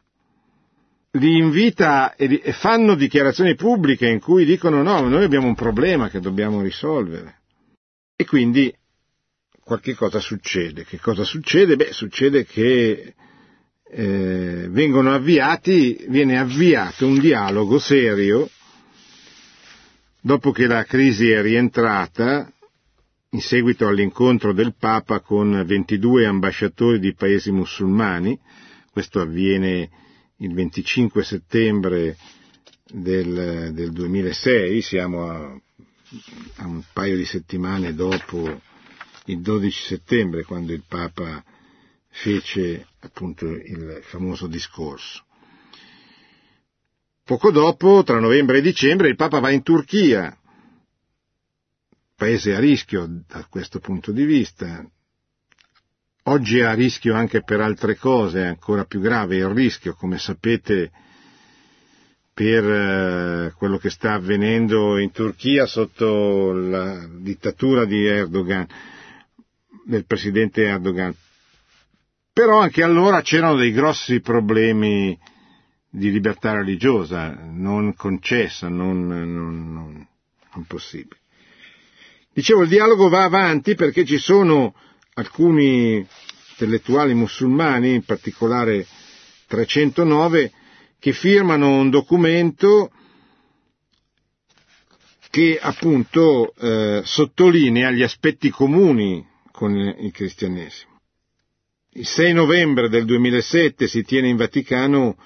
[1.12, 6.20] li invita e, fanno dichiarazioni pubbliche in cui dicono no, noi abbiamo un problema che
[6.20, 7.40] dobbiamo risolvere.
[8.16, 8.72] E quindi
[9.62, 10.85] qualche cosa succede.
[10.85, 11.76] Che cosa succede?
[11.76, 13.14] Beh, succede che
[13.94, 18.48] eh, vengono avviati, viene avviato un dialogo serio
[20.20, 22.50] dopo che la crisi è rientrata
[23.31, 28.38] in seguito all'incontro del Papa con 22 ambasciatori di paesi musulmani,
[28.90, 29.90] questo avviene
[30.37, 32.16] il 25 settembre
[32.85, 35.61] del, del 2006, siamo a,
[36.57, 38.61] a, un paio di settimane dopo
[39.26, 41.42] il 12 settembre, quando il Papa
[42.09, 45.24] fece appunto il famoso discorso.
[47.24, 50.36] Poco dopo, tra novembre e dicembre, il Papa va in Turchia,
[52.16, 54.84] paese a rischio da questo punto di vista,
[56.26, 60.18] Oggi è a rischio anche per altre cose, è ancora più grave il rischio, come
[60.18, 60.92] sapete,
[62.32, 68.68] per eh, quello che sta avvenendo in Turchia sotto la dittatura di Erdogan,
[69.84, 71.12] del presidente Erdogan.
[72.33, 75.18] Però anche allora c'erano dei grossi problemi
[75.90, 80.09] di libertà religiosa, non concessa, non, non, non,
[80.55, 81.21] non possibile.
[82.33, 84.75] Dicevo, il dialogo va avanti perché ci sono
[85.14, 86.07] alcuni
[86.53, 88.87] intellettuali musulmani, in particolare
[89.49, 90.53] 309,
[90.99, 92.90] che firmano un documento
[95.29, 100.91] che appunto eh, sottolinea gli aspetti comuni con il cristianesimo.
[101.94, 105.18] Il 6 novembre del 2007 si tiene in Vaticano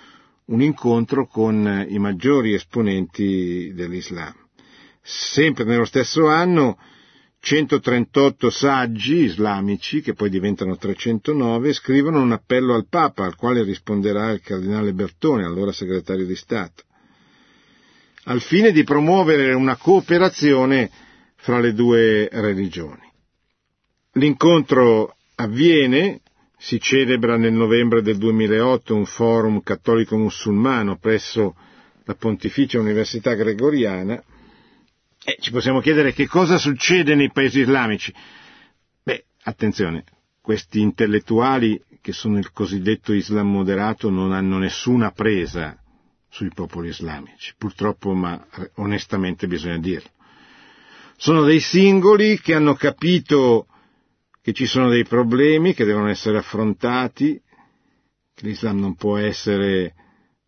[0.47, 4.35] un incontro con i maggiori esponenti dell'Islam.
[5.01, 6.77] Sempre nello stesso anno
[7.39, 14.33] 138 saggi islamici, che poi diventano 309, scrivono un appello al Papa, al quale risponderà
[14.33, 16.83] il cardinale Bertone, allora segretario di Stato,
[18.25, 20.91] al fine di promuovere una cooperazione
[21.37, 23.09] fra le due religioni.
[24.15, 26.23] L'incontro avviene,
[26.59, 31.55] si celebra nel novembre del 2008 un forum cattolico-musulmano presso
[32.05, 34.23] la Pontificia Università Gregoriana,
[35.25, 38.15] eh, ci possiamo chiedere che cosa succede nei paesi islamici.
[39.03, 40.05] Beh, attenzione,
[40.41, 45.77] questi intellettuali che sono il cosiddetto Islam moderato non hanno nessuna presa
[46.29, 50.11] sui popoli islamici, purtroppo, ma onestamente bisogna dirlo.
[51.17, 53.67] Sono dei singoli che hanno capito
[54.47, 57.43] che ci sono dei problemi che devono essere affrontati,
[58.33, 59.93] che l'Islam non può essere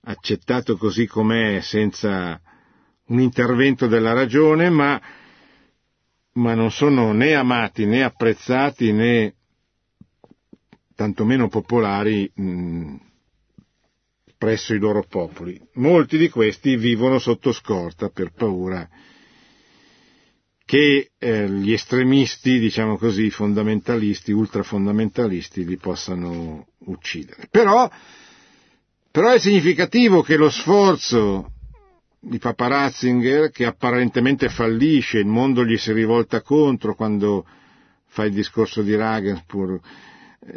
[0.03, 2.41] accettato così com'è senza
[3.07, 5.03] un intervento della ragione, ma,
[6.35, 9.35] ma non sono né amati né apprezzati né
[10.95, 12.95] tantomeno popolari mh,
[14.39, 15.61] presso i loro popoli.
[15.73, 18.89] Molti di questi vivono sotto scorta per paura
[20.69, 27.49] che eh, gli estremisti, diciamo così, fondamentalisti, ultrafondamentalisti li possano uccidere.
[27.51, 27.91] Però,
[29.11, 31.53] però è significativo che lo sforzo
[32.21, 37.47] di Papa Ratzinger che apparentemente fallisce, il mondo gli si rivolta contro quando
[38.05, 39.81] fa il discorso di Regensburg.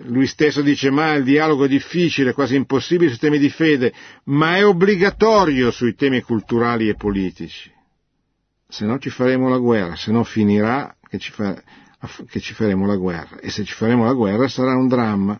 [0.07, 3.93] Lui stesso dice ma il dialogo è difficile, quasi impossibile sui temi di fede,
[4.25, 7.71] ma è obbligatorio sui temi culturali e politici.
[8.71, 11.61] Se no ci faremo la guerra, se no finirà che ci, fa,
[12.25, 13.37] che ci faremo la guerra.
[13.39, 15.39] E se ci faremo la guerra sarà un dramma,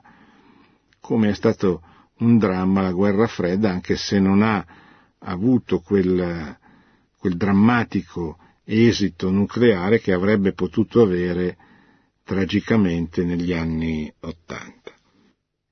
[0.99, 1.82] come è stato
[2.17, 4.65] un dramma la guerra fredda, anche se non ha
[5.19, 6.57] avuto quel,
[7.17, 11.55] quel drammatico esito nucleare che avrebbe potuto avere
[12.25, 14.91] tragicamente negli anni Ottanta.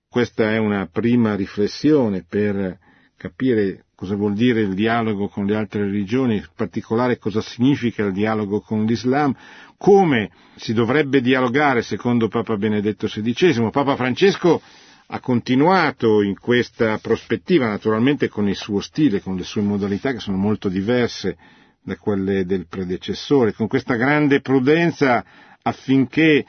[0.07, 2.79] Questa è una prima riflessione per
[3.17, 8.13] capire cosa vuol dire il dialogo con le altre religioni, in particolare cosa significa il
[8.13, 9.35] dialogo con l'Islam,
[9.77, 13.69] come si dovrebbe dialogare secondo Papa Benedetto XVI.
[13.69, 14.61] Papa Francesco
[15.05, 20.19] ha continuato in questa prospettiva, naturalmente con il suo stile, con le sue modalità che
[20.19, 21.35] sono molto diverse
[21.83, 25.25] da quelle del predecessore, con questa grande prudenza
[25.61, 26.45] affinché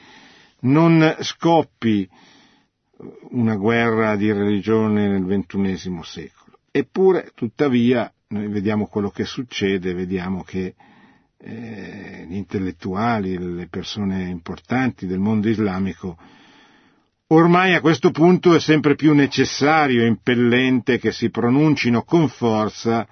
[0.61, 2.07] non scoppi
[3.31, 6.40] una guerra di religione nel ventunesimo secolo.
[6.71, 10.73] Eppure, tuttavia, noi vediamo quello che succede, vediamo che
[11.37, 16.17] eh, gli intellettuali, le persone importanti del mondo islamico,
[17.27, 23.05] ormai a questo punto è sempre più necessario e impellente che si pronuncino con forza,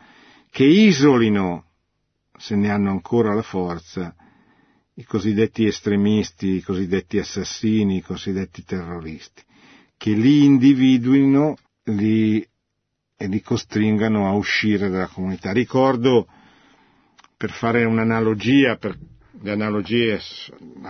[0.50, 1.66] che isolino,
[2.38, 4.16] se ne hanno ancora la forza,
[4.94, 9.42] i cosiddetti estremisti, i cosiddetti assassini, i cosiddetti terroristi,
[9.98, 12.46] che li individuino, li
[13.22, 15.52] e li costringano a uscire dalla comunità.
[15.52, 16.26] Ricordo,
[17.36, 18.98] per fare un'analogia, per,
[19.42, 20.18] le analogie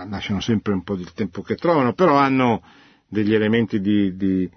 [0.08, 2.62] lasciano sempre un po' del tempo che trovano, però hanno
[3.08, 4.48] degli elementi di, di,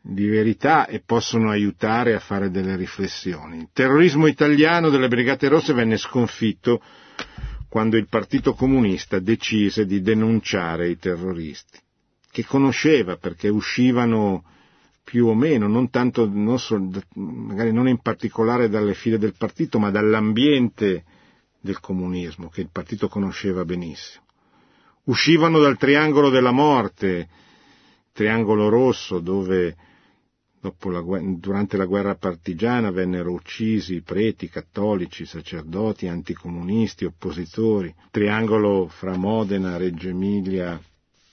[0.00, 3.58] di verità e possono aiutare a fare delle riflessioni.
[3.58, 6.80] Il terrorismo italiano delle Brigate Rosse venne sconfitto
[7.68, 11.80] quando il Partito Comunista decise di denunciare i terroristi,
[12.30, 14.44] che conosceva perché uscivano
[15.04, 16.78] più o meno, non tanto, non so,
[17.14, 21.04] magari non in particolare dalle file del partito, ma dall'ambiente
[21.60, 24.24] del comunismo, che il partito conosceva benissimo.
[25.04, 27.28] Uscivano dal triangolo della morte,
[28.12, 29.76] triangolo rosso, dove
[30.60, 31.02] la,
[31.36, 40.08] durante la guerra partigiana vennero uccisi preti, cattolici, sacerdoti, anticomunisti, oppositori, triangolo fra Modena, Reggio
[40.08, 40.80] Emilia,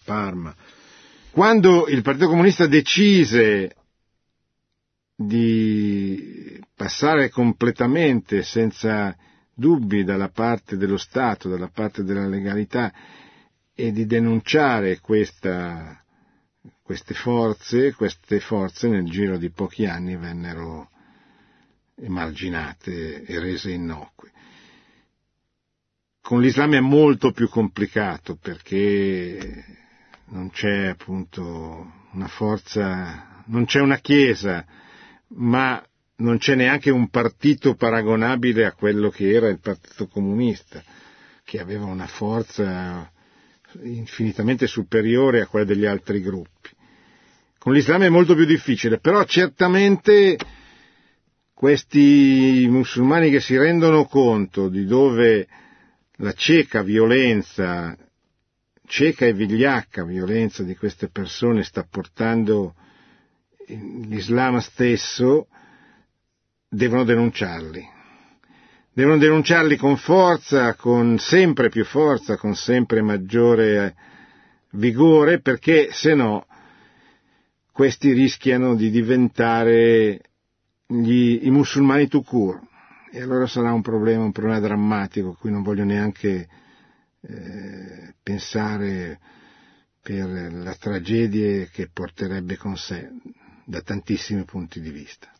[0.03, 0.55] Parma
[1.31, 3.75] quando il Partito Comunista decise
[5.15, 9.15] di passare completamente senza
[9.53, 12.93] dubbi dalla parte dello Stato, dalla parte della legalità
[13.73, 16.01] e di denunciare questa,
[16.81, 20.89] queste forze, queste forze nel giro di pochi anni vennero
[21.95, 24.31] emarginate e rese innocue.
[26.21, 29.87] Con l'Islam è molto più complicato perché
[30.29, 34.65] non c'è appunto una forza, non c'è una chiesa,
[35.29, 35.83] ma
[36.17, 40.83] non c'è neanche un partito paragonabile a quello che era il Partito Comunista,
[41.43, 43.11] che aveva una forza
[43.83, 46.69] infinitamente superiore a quella degli altri gruppi.
[47.57, 50.37] Con l'Islam è molto più difficile, però certamente
[51.53, 55.47] questi musulmani che si rendono conto di dove
[56.17, 57.97] la cieca violenza
[58.89, 62.73] cieca e vigliacca violenza di queste persone sta portando
[63.67, 65.47] l'Islam stesso,
[66.67, 67.87] devono denunciarli.
[68.91, 73.95] Devono denunciarli con forza, con sempre più forza, con sempre maggiore
[74.71, 76.47] vigore, perché se no
[77.71, 80.19] questi rischiano di diventare
[80.87, 82.63] gli, i musulmani court.
[83.11, 86.47] E allora sarà un problema, un problema drammatico, a cui non voglio neanche
[87.21, 89.19] eh, pensare
[90.01, 93.09] per la tragedia che porterebbe con sé
[93.65, 95.31] da tantissimi punti di vista.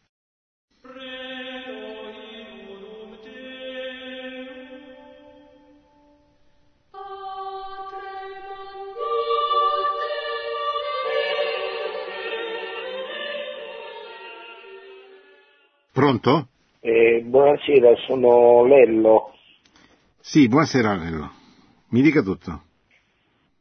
[15.91, 16.47] Pronto?
[16.79, 19.33] Eh, buonasera, sono Lello.
[20.21, 21.38] Sì, buonasera Lello.
[21.91, 22.61] Mi dica tutto.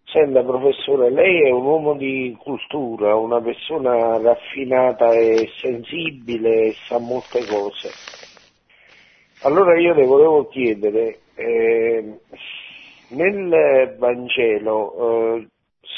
[0.05, 6.99] Senta professore, lei è un uomo di cultura, una persona raffinata e sensibile e sa
[6.99, 7.91] molte cose.
[9.43, 12.18] Allora io le volevo chiedere, eh,
[13.11, 15.49] nel Vangelo eh,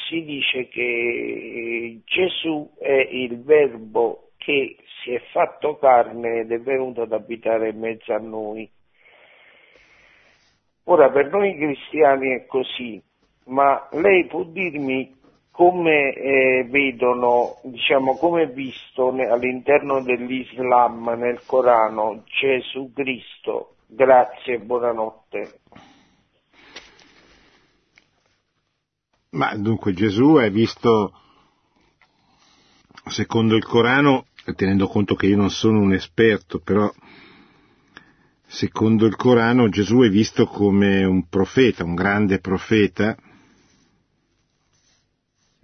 [0.09, 7.03] si dice che Gesù è il verbo che si è fatto carne ed è venuto
[7.03, 8.71] ad abitare in mezzo a noi.
[10.85, 13.01] Ora per noi cristiani è così,
[13.47, 15.19] ma lei può dirmi
[15.51, 23.75] come eh, vedono, diciamo, come è visto all'interno dell'Islam, nel Corano, Gesù Cristo?
[23.87, 25.61] Grazie e buonanotte.
[29.33, 31.13] Ma dunque Gesù è visto,
[33.05, 34.27] secondo il Corano,
[34.57, 36.91] tenendo conto che io non sono un esperto, però
[38.51, 43.17] secondo il Corano Gesù è visto come un profeta, un grande profeta,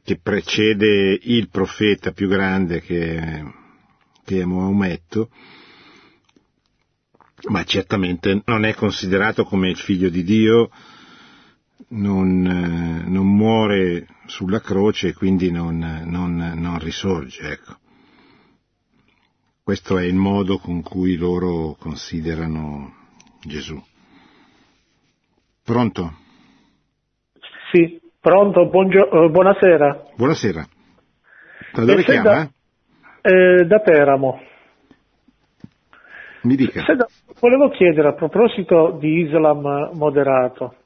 [0.05, 3.43] che precede il profeta più grande che,
[4.25, 5.31] che è Maometto,
[7.49, 10.71] ma certamente non è considerato come il figlio di Dio,
[11.89, 17.51] non, eh, non muore sulla croce e quindi non, non, non risorge.
[17.51, 17.79] Ecco.
[19.67, 22.93] Questo è il modo con cui loro considerano
[23.43, 23.77] Gesù.
[25.65, 26.13] Pronto?
[27.73, 30.05] Sì, pronto, Buongio- eh, buonasera.
[30.15, 30.69] Buonasera.
[31.73, 32.33] Da dove chiama?
[32.33, 32.51] senta,
[33.23, 34.41] eh, da Teramo.
[36.43, 36.85] Mi dica.
[36.85, 37.09] Senta,
[37.41, 40.77] volevo chiedere a proposito di Islam moderato,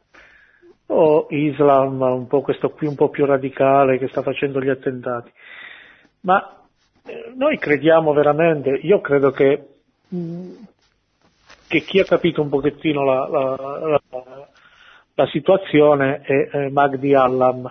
[0.87, 5.31] o Islam un po' questo qui un po' più radicale che sta facendo gli attentati,
[6.23, 6.55] ma
[7.37, 9.67] noi crediamo veramente, io credo che,
[10.09, 10.51] mh,
[11.69, 13.57] che chi ha capito un pochettino la, la-
[14.11, 14.49] la-
[15.15, 17.71] la situazione è, è Magdi Allam,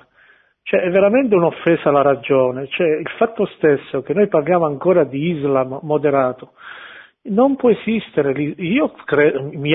[0.64, 5.32] cioè è veramente un'offesa alla ragione, cioè il fatto stesso che noi parliamo ancora di
[5.32, 6.54] Islam moderato,
[7.24, 9.74] non può esistere, io cre- mi,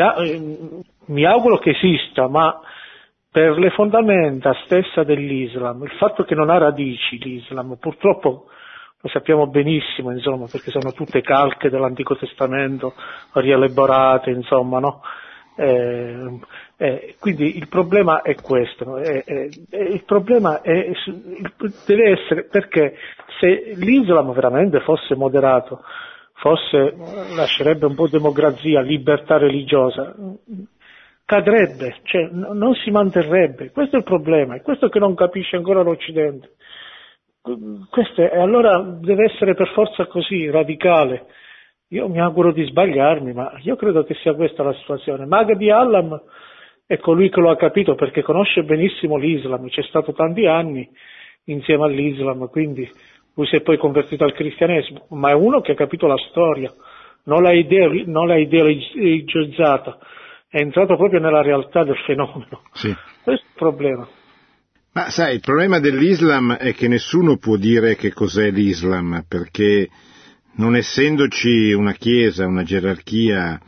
[1.06, 2.60] mi auguro che esista, ma
[3.30, 8.46] per le fondamenta stessa dell'Islam, il fatto che non ha radici l'Islam, purtroppo
[9.05, 12.94] lo sappiamo benissimo, insomma, perché sono tutte calche dell'Antico Testamento
[13.34, 15.02] rielaborate, insomma, no?
[15.57, 16.40] Eh,
[16.78, 18.96] eh, quindi il problema è questo?
[18.96, 20.90] Eh, eh, eh, il problema è,
[21.86, 22.96] deve essere perché
[23.38, 25.82] se l'Islam veramente fosse moderato,
[26.32, 26.94] fosse,
[27.36, 30.14] lascerebbe un po' democrazia, libertà religiosa,
[31.26, 33.70] cadrebbe, cioè non si manterrebbe.
[33.70, 36.52] Questo è il problema, è questo che non capisce ancora l'Occidente.
[37.90, 41.26] Questo è, e allora deve essere per forza così, radicale.
[41.88, 45.26] Io mi auguro di sbagliarmi, ma io credo che sia questa la situazione.
[45.26, 46.18] Magdi Allam
[46.86, 50.88] è colui che lo ha capito perché conosce benissimo l'Islam, c'è stato tanti anni
[51.45, 52.90] insieme all'Islam, quindi
[53.34, 56.72] lui si è poi convertito al cristianesimo, ma è uno che ha capito la storia,
[57.24, 57.53] non l'ha,
[58.07, 59.99] non l'ha ideologizzata,
[60.49, 62.62] è entrato proprio nella realtà del fenomeno.
[62.72, 62.95] Sì.
[63.22, 64.09] Questo è il problema.
[64.95, 69.88] Ma sai, il problema dell'Islam è che nessuno può dire che cos'è l'Islam, perché
[70.53, 73.61] non essendoci una chiesa, una gerarchia,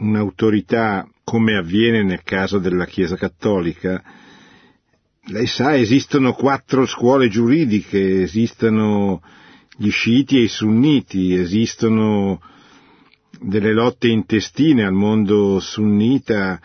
[0.00, 4.02] un'autorità come avviene nel caso della Chiesa cattolica,
[5.28, 9.22] lei sa, esistono quattro scuole giuridiche, esistono
[9.78, 12.42] gli sciiti e i sunniti, esistono
[13.40, 16.60] delle lotte intestine al mondo sunnita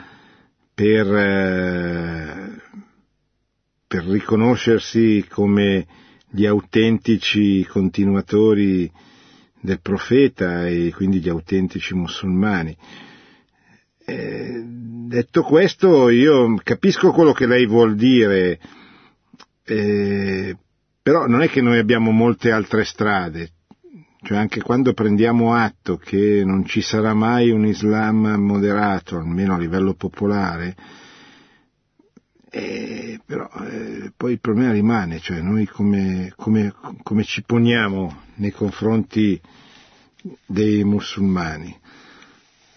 [0.74, 2.61] per, eh,
[4.08, 5.86] riconoscersi come
[6.30, 8.91] gli autentici continuatori
[9.60, 12.76] del profeta e quindi gli autentici musulmani.
[14.06, 18.60] Eh, detto questo, io capisco quello che lei vuol dire,
[19.64, 20.58] eh,
[21.01, 23.51] però non è che noi abbiamo molte altre strade,
[24.24, 29.60] cioè anche quando prendiamo atto che non ci sarà mai un Islam moderato, almeno a
[29.60, 30.76] livello popolare,
[32.56, 38.51] eh, però eh, poi il problema rimane, cioè noi come, come, come ci poniamo nei
[38.51, 39.41] confronti
[40.45, 41.80] dei musulmani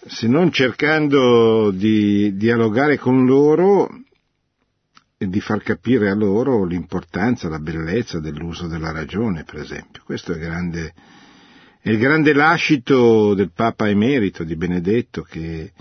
[0.07, 3.89] se non cercando di dialogare con loro
[5.17, 10.03] e di far capire a loro l'importanza, la bellezza dell'uso della ragione, per esempio.
[10.05, 10.93] Questo è, grande,
[11.81, 15.71] è il grande lascito del Papa emerito di Benedetto che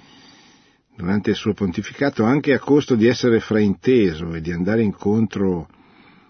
[0.97, 5.69] durante il suo pontificato, anche a costo di essere frainteso e di andare incontro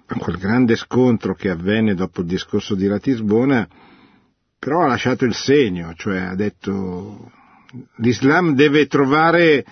[0.07, 3.69] a quel grande scontro che avvenne dopo il discorso di Ratisbona,
[4.59, 7.31] però ha lasciato il segno, cioè ha detto
[7.97, 9.65] l'Islam deve trovare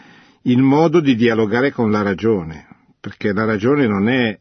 [0.42, 2.66] il modo di dialogare con la ragione,
[3.00, 4.38] perché la ragione non è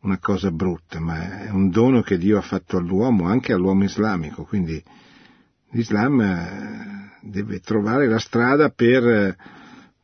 [0.00, 4.44] una cosa brutta, ma è un dono che Dio ha fatto all'uomo, anche all'uomo islamico,
[4.44, 4.82] quindi
[5.70, 9.36] l'Islam deve trovare la strada per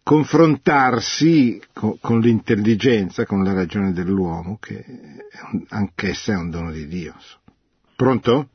[0.03, 4.83] confrontarsi con, l'intelligenza, con la ragione dell'uomo, che
[5.69, 7.15] anch'essa è un dono di Dio.
[7.95, 8.49] Pronto?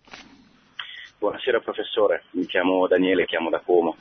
[1.20, 3.98] Buonasera professore, mi chiamo Daniele, chiamo da Como.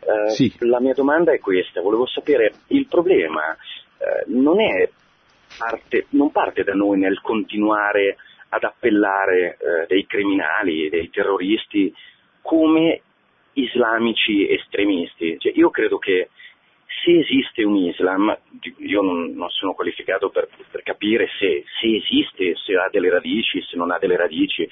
[0.00, 0.54] Eh, sì.
[0.60, 4.88] La mia domanda è questa, volevo sapere, il problema eh, non, è
[5.58, 8.16] parte, non parte da noi nel continuare
[8.50, 11.92] ad appellare eh, dei criminali, dei terroristi
[12.42, 13.00] come
[13.54, 15.38] islamici estremisti.
[15.38, 16.30] Cioè, io credo che
[17.04, 18.36] se esiste un Islam,
[18.78, 23.62] io non, non sono qualificato per, per capire se, se esiste, se ha delle radici,
[23.62, 24.68] se non ha delle radici,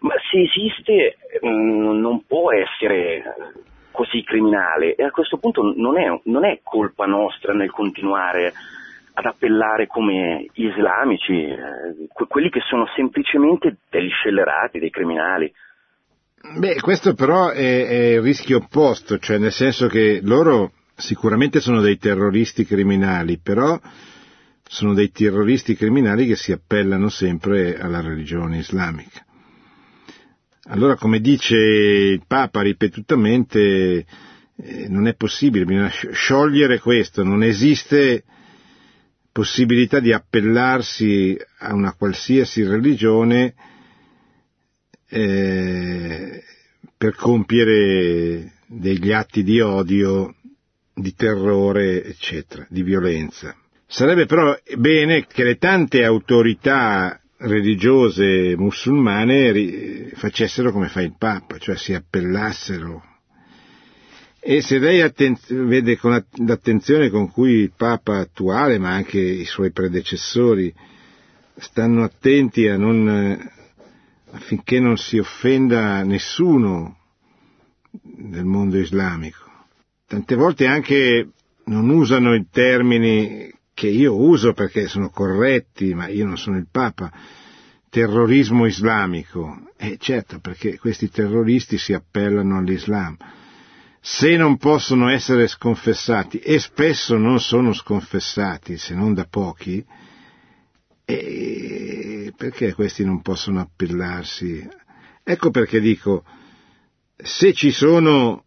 [0.00, 3.22] ma se esiste mh, non può essere
[3.90, 8.52] così criminale e a questo punto non è, non è, colpa nostra nel continuare
[9.12, 15.52] ad appellare come islamici, eh, quelli che sono semplicemente degli scellerati, dei criminali.
[16.42, 21.82] Beh, questo però è, è il rischio opposto, cioè nel senso che loro sicuramente sono
[21.82, 23.78] dei terroristi criminali, però
[24.66, 29.24] sono dei terroristi criminali che si appellano sempre alla religione islamica.
[30.68, 34.06] Allora, come dice il Papa ripetutamente,
[34.56, 38.24] eh, non è possibile, bisogna sciogliere questo, non esiste
[39.30, 43.54] possibilità di appellarsi a una qualsiasi religione
[45.10, 46.42] eh,
[46.96, 50.34] per compiere degli atti di odio,
[50.94, 53.54] di terrore, eccetera, di violenza.
[53.86, 61.76] Sarebbe però bene che le tante autorità religiose musulmane facessero come fa il Papa, cioè
[61.76, 63.02] si appellassero.
[64.38, 65.36] E se lei atten-
[65.66, 70.72] vede con l'attenzione con cui il Papa attuale, ma anche i suoi predecessori,
[71.56, 73.50] stanno attenti a non,
[74.32, 76.98] affinché non si offenda nessuno
[77.90, 79.48] del mondo islamico.
[80.06, 81.28] Tante volte anche
[81.64, 86.68] non usano i termini che io uso perché sono corretti, ma io non sono il
[86.70, 87.10] Papa,
[87.88, 89.70] terrorismo islamico.
[89.76, 93.16] Eh, certo, perché questi terroristi si appellano all'Islam.
[94.00, 99.84] Se non possono essere sconfessati, e spesso non sono sconfessati, se non da pochi,
[101.18, 104.66] e perché questi non possono appellarsi?
[105.22, 106.24] Ecco perché dico,
[107.16, 108.44] se ci sono,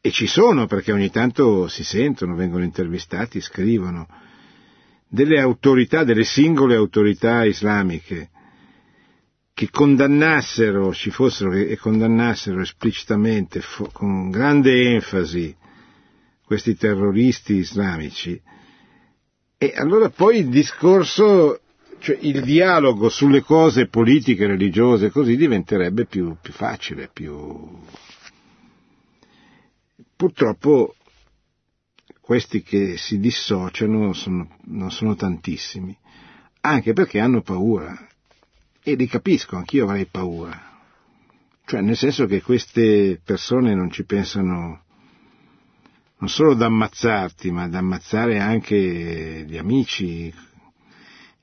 [0.00, 4.08] e ci sono perché ogni tanto si sentono, vengono intervistati, scrivono,
[5.08, 8.30] delle autorità, delle singole autorità islamiche
[9.52, 13.60] che condannassero, ci fossero e condannassero esplicitamente,
[13.92, 15.54] con grande enfasi,
[16.44, 18.40] questi terroristi islamici,
[19.62, 21.59] e allora poi il discorso,
[22.00, 27.78] cioè il dialogo sulle cose politiche, religiose, così diventerebbe più, più facile, più...
[30.16, 30.96] Purtroppo
[32.20, 35.96] questi che si dissociano sono, non sono tantissimi,
[36.60, 38.06] anche perché hanno paura.
[38.82, 40.78] E li capisco, anch'io avrei paura.
[41.66, 44.82] Cioè, nel senso che queste persone non ci pensano
[46.18, 50.32] non solo ad ammazzarti, ma ad ammazzare anche gli amici,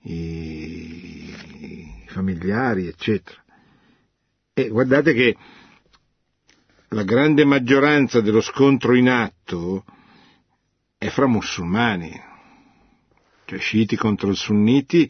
[0.08, 3.44] i, familiari, eccetera.
[4.54, 5.38] E guardate che
[6.90, 9.86] la grande maggioranza dello scontro in atto
[10.98, 12.12] è fra musulmani,
[13.46, 15.10] cioè sciiti contro i sunniti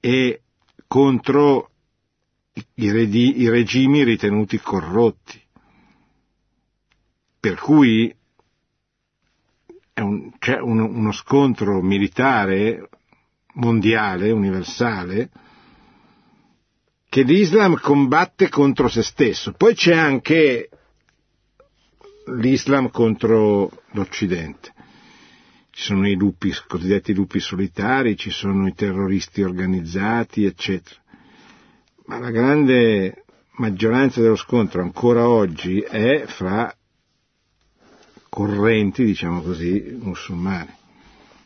[0.00, 0.42] e
[0.86, 1.70] contro
[2.74, 5.40] i, redi, i regimi ritenuti corrotti.
[7.40, 8.14] Per cui
[9.94, 12.88] un, c'è un, uno scontro militare
[13.52, 15.30] mondiale, universale,
[17.08, 19.52] che l'Islam combatte contro se stesso.
[19.52, 20.70] Poi c'è anche
[22.38, 24.72] l'Islam contro l'Occidente.
[25.70, 31.00] Ci sono i lupi, i cosiddetti lupi solitari, ci sono i terroristi organizzati, eccetera.
[32.06, 33.24] Ma la grande
[33.56, 36.74] maggioranza dello scontro ancora oggi è fra
[38.28, 40.76] correnti, diciamo così, musulmane.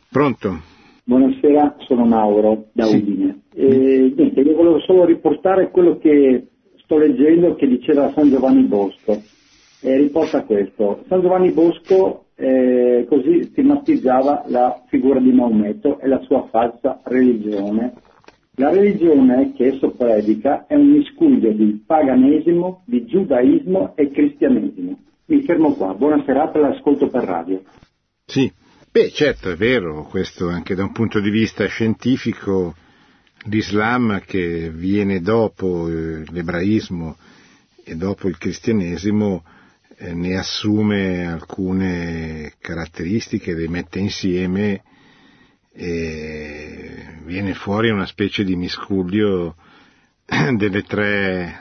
[0.09, 0.75] Pronto?
[1.07, 2.97] Buonasera, sono Mauro da sì.
[2.97, 3.43] Udine.
[3.53, 6.47] E, niente, io volevo solo riportare quello che
[6.83, 9.17] sto leggendo che diceva San Giovanni Bosco.
[9.79, 11.05] E riporta questo.
[11.07, 17.93] San Giovanni Bosco eh, così stigmatizzava la figura di Maometto e la sua falsa religione.
[18.55, 24.97] La religione che esso predica è un miscuglio di paganesimo, di giudaismo e cristianesimo.
[25.27, 25.93] Mi fermo qua.
[25.93, 27.61] Buona serata, l'ascolto per radio.
[28.25, 28.51] Sì,
[28.91, 32.75] beh certo è vero, questo anche da un punto di vista scientifico
[33.43, 37.17] l'Islam che viene dopo eh, l'ebraismo
[37.83, 39.43] e dopo il cristianesimo
[39.97, 44.83] eh, ne assume alcune caratteristiche, le mette insieme
[45.71, 49.55] e viene fuori una specie di miscuglio
[50.55, 51.55] delle tre,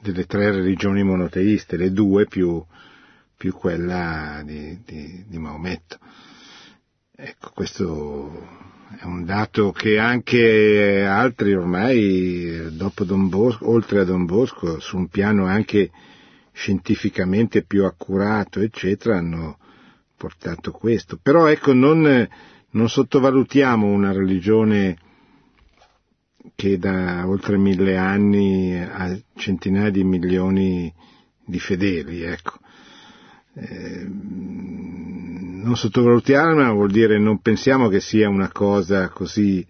[0.00, 2.62] delle tre religioni monoteiste, le due più,
[3.36, 5.98] più quella di, di, di Maometto.
[7.14, 8.48] Ecco, questo
[8.98, 14.96] è un dato che anche altri ormai, dopo Don Bosco, oltre a Don Bosco, su
[14.96, 15.90] un piano anche
[16.52, 19.58] scientificamente più accurato, eccetera, hanno
[20.16, 21.18] portato questo.
[21.20, 22.26] Però ecco, non,
[22.70, 24.96] non sottovalutiamo una religione
[26.54, 30.90] che da oltre mille anni ha centinaia di milioni
[31.44, 32.58] di fedeli, ecco.
[33.54, 34.08] Eh,
[35.62, 39.66] non sottovalutiarla vuol dire non pensiamo che sia una cosa così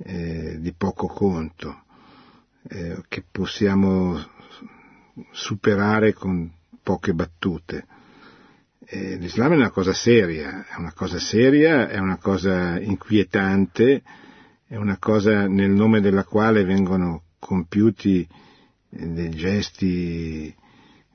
[0.00, 1.82] eh, di poco conto,
[2.68, 4.22] eh, che possiamo
[5.32, 6.50] superare con
[6.82, 7.86] poche battute.
[8.84, 14.02] Eh, L'Islam è una cosa seria, è una cosa seria, è una cosa inquietante,
[14.66, 18.26] è una cosa nel nome della quale vengono compiuti
[18.90, 20.54] eh, dei gesti eh,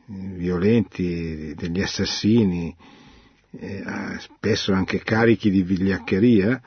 [0.06, 2.76] violenti, degli assassini,
[3.60, 3.84] eh,
[4.20, 6.62] spesso anche carichi di vigliaccheria,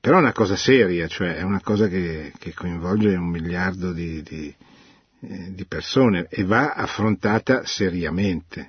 [0.00, 4.22] però è una cosa seria, cioè è una cosa che, che coinvolge un miliardo di,
[4.22, 4.54] di,
[5.20, 8.68] eh, di persone e va affrontata seriamente,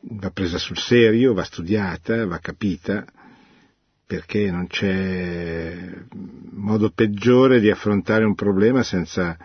[0.00, 3.04] va presa sul serio, va studiata, va capita,
[4.06, 5.76] perché non c'è
[6.50, 9.36] modo peggiore di affrontare un problema senza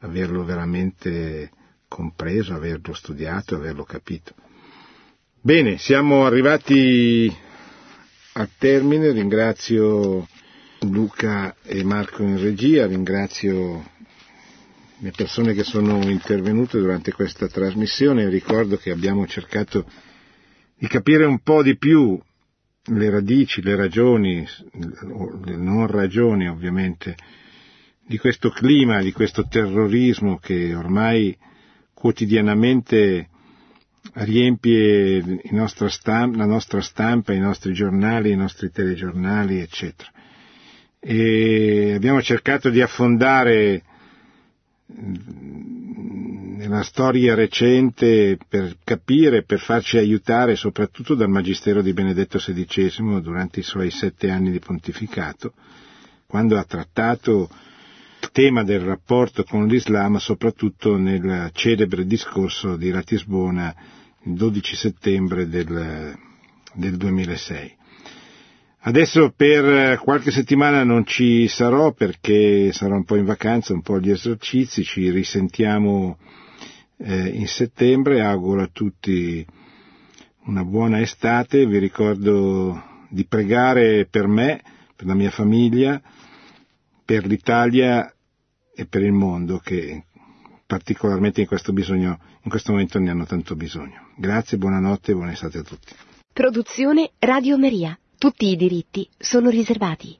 [0.00, 1.50] averlo veramente
[1.88, 4.34] compreso, averlo studiato, averlo capito.
[5.46, 7.30] Bene, siamo arrivati
[8.32, 10.26] al termine, ringrazio
[10.80, 13.84] Luca e Marco in regia, ringrazio
[15.00, 19.84] le persone che sono intervenute durante questa trasmissione, ricordo che abbiamo cercato
[20.78, 22.18] di capire un po' di più
[22.82, 27.16] le radici, le ragioni, le non ragioni ovviamente,
[28.02, 31.36] di questo clima, di questo terrorismo che ormai
[31.92, 33.28] quotidianamente
[34.14, 40.10] riempie nostra stampa, la nostra stampa, i nostri giornali, i nostri telegiornali, eccetera.
[41.00, 43.82] E abbiamo cercato di affondare
[46.56, 53.60] nella storia recente per capire, per farci aiutare soprattutto dal Magistero di Benedetto XVI durante
[53.60, 55.52] i suoi sette anni di pontificato,
[56.26, 57.48] quando ha trattato
[58.22, 63.74] il tema del rapporto con l'Islam, soprattutto nel celebre discorso di Ratisbona
[64.24, 66.16] 12 settembre del,
[66.74, 67.76] del 2006.
[68.86, 73.94] Adesso per qualche settimana non ci sarò perché sarò un po' in vacanza, un po'
[73.94, 76.18] agli esercizi, ci risentiamo
[76.98, 79.44] eh, in settembre, auguro a tutti
[80.44, 84.60] una buona estate, vi ricordo di pregare per me,
[84.94, 86.00] per la mia famiglia,
[87.04, 88.12] per l'Italia
[88.74, 90.04] e per il mondo che
[90.66, 94.03] particolarmente in questo, bisogno, in questo momento ne hanno tanto bisogno.
[94.16, 95.92] Grazie, buonanotte e buona estate a tutti.
[96.32, 97.98] Produzione Radio Maria.
[98.16, 100.16] Tutti i diritti sono riservati.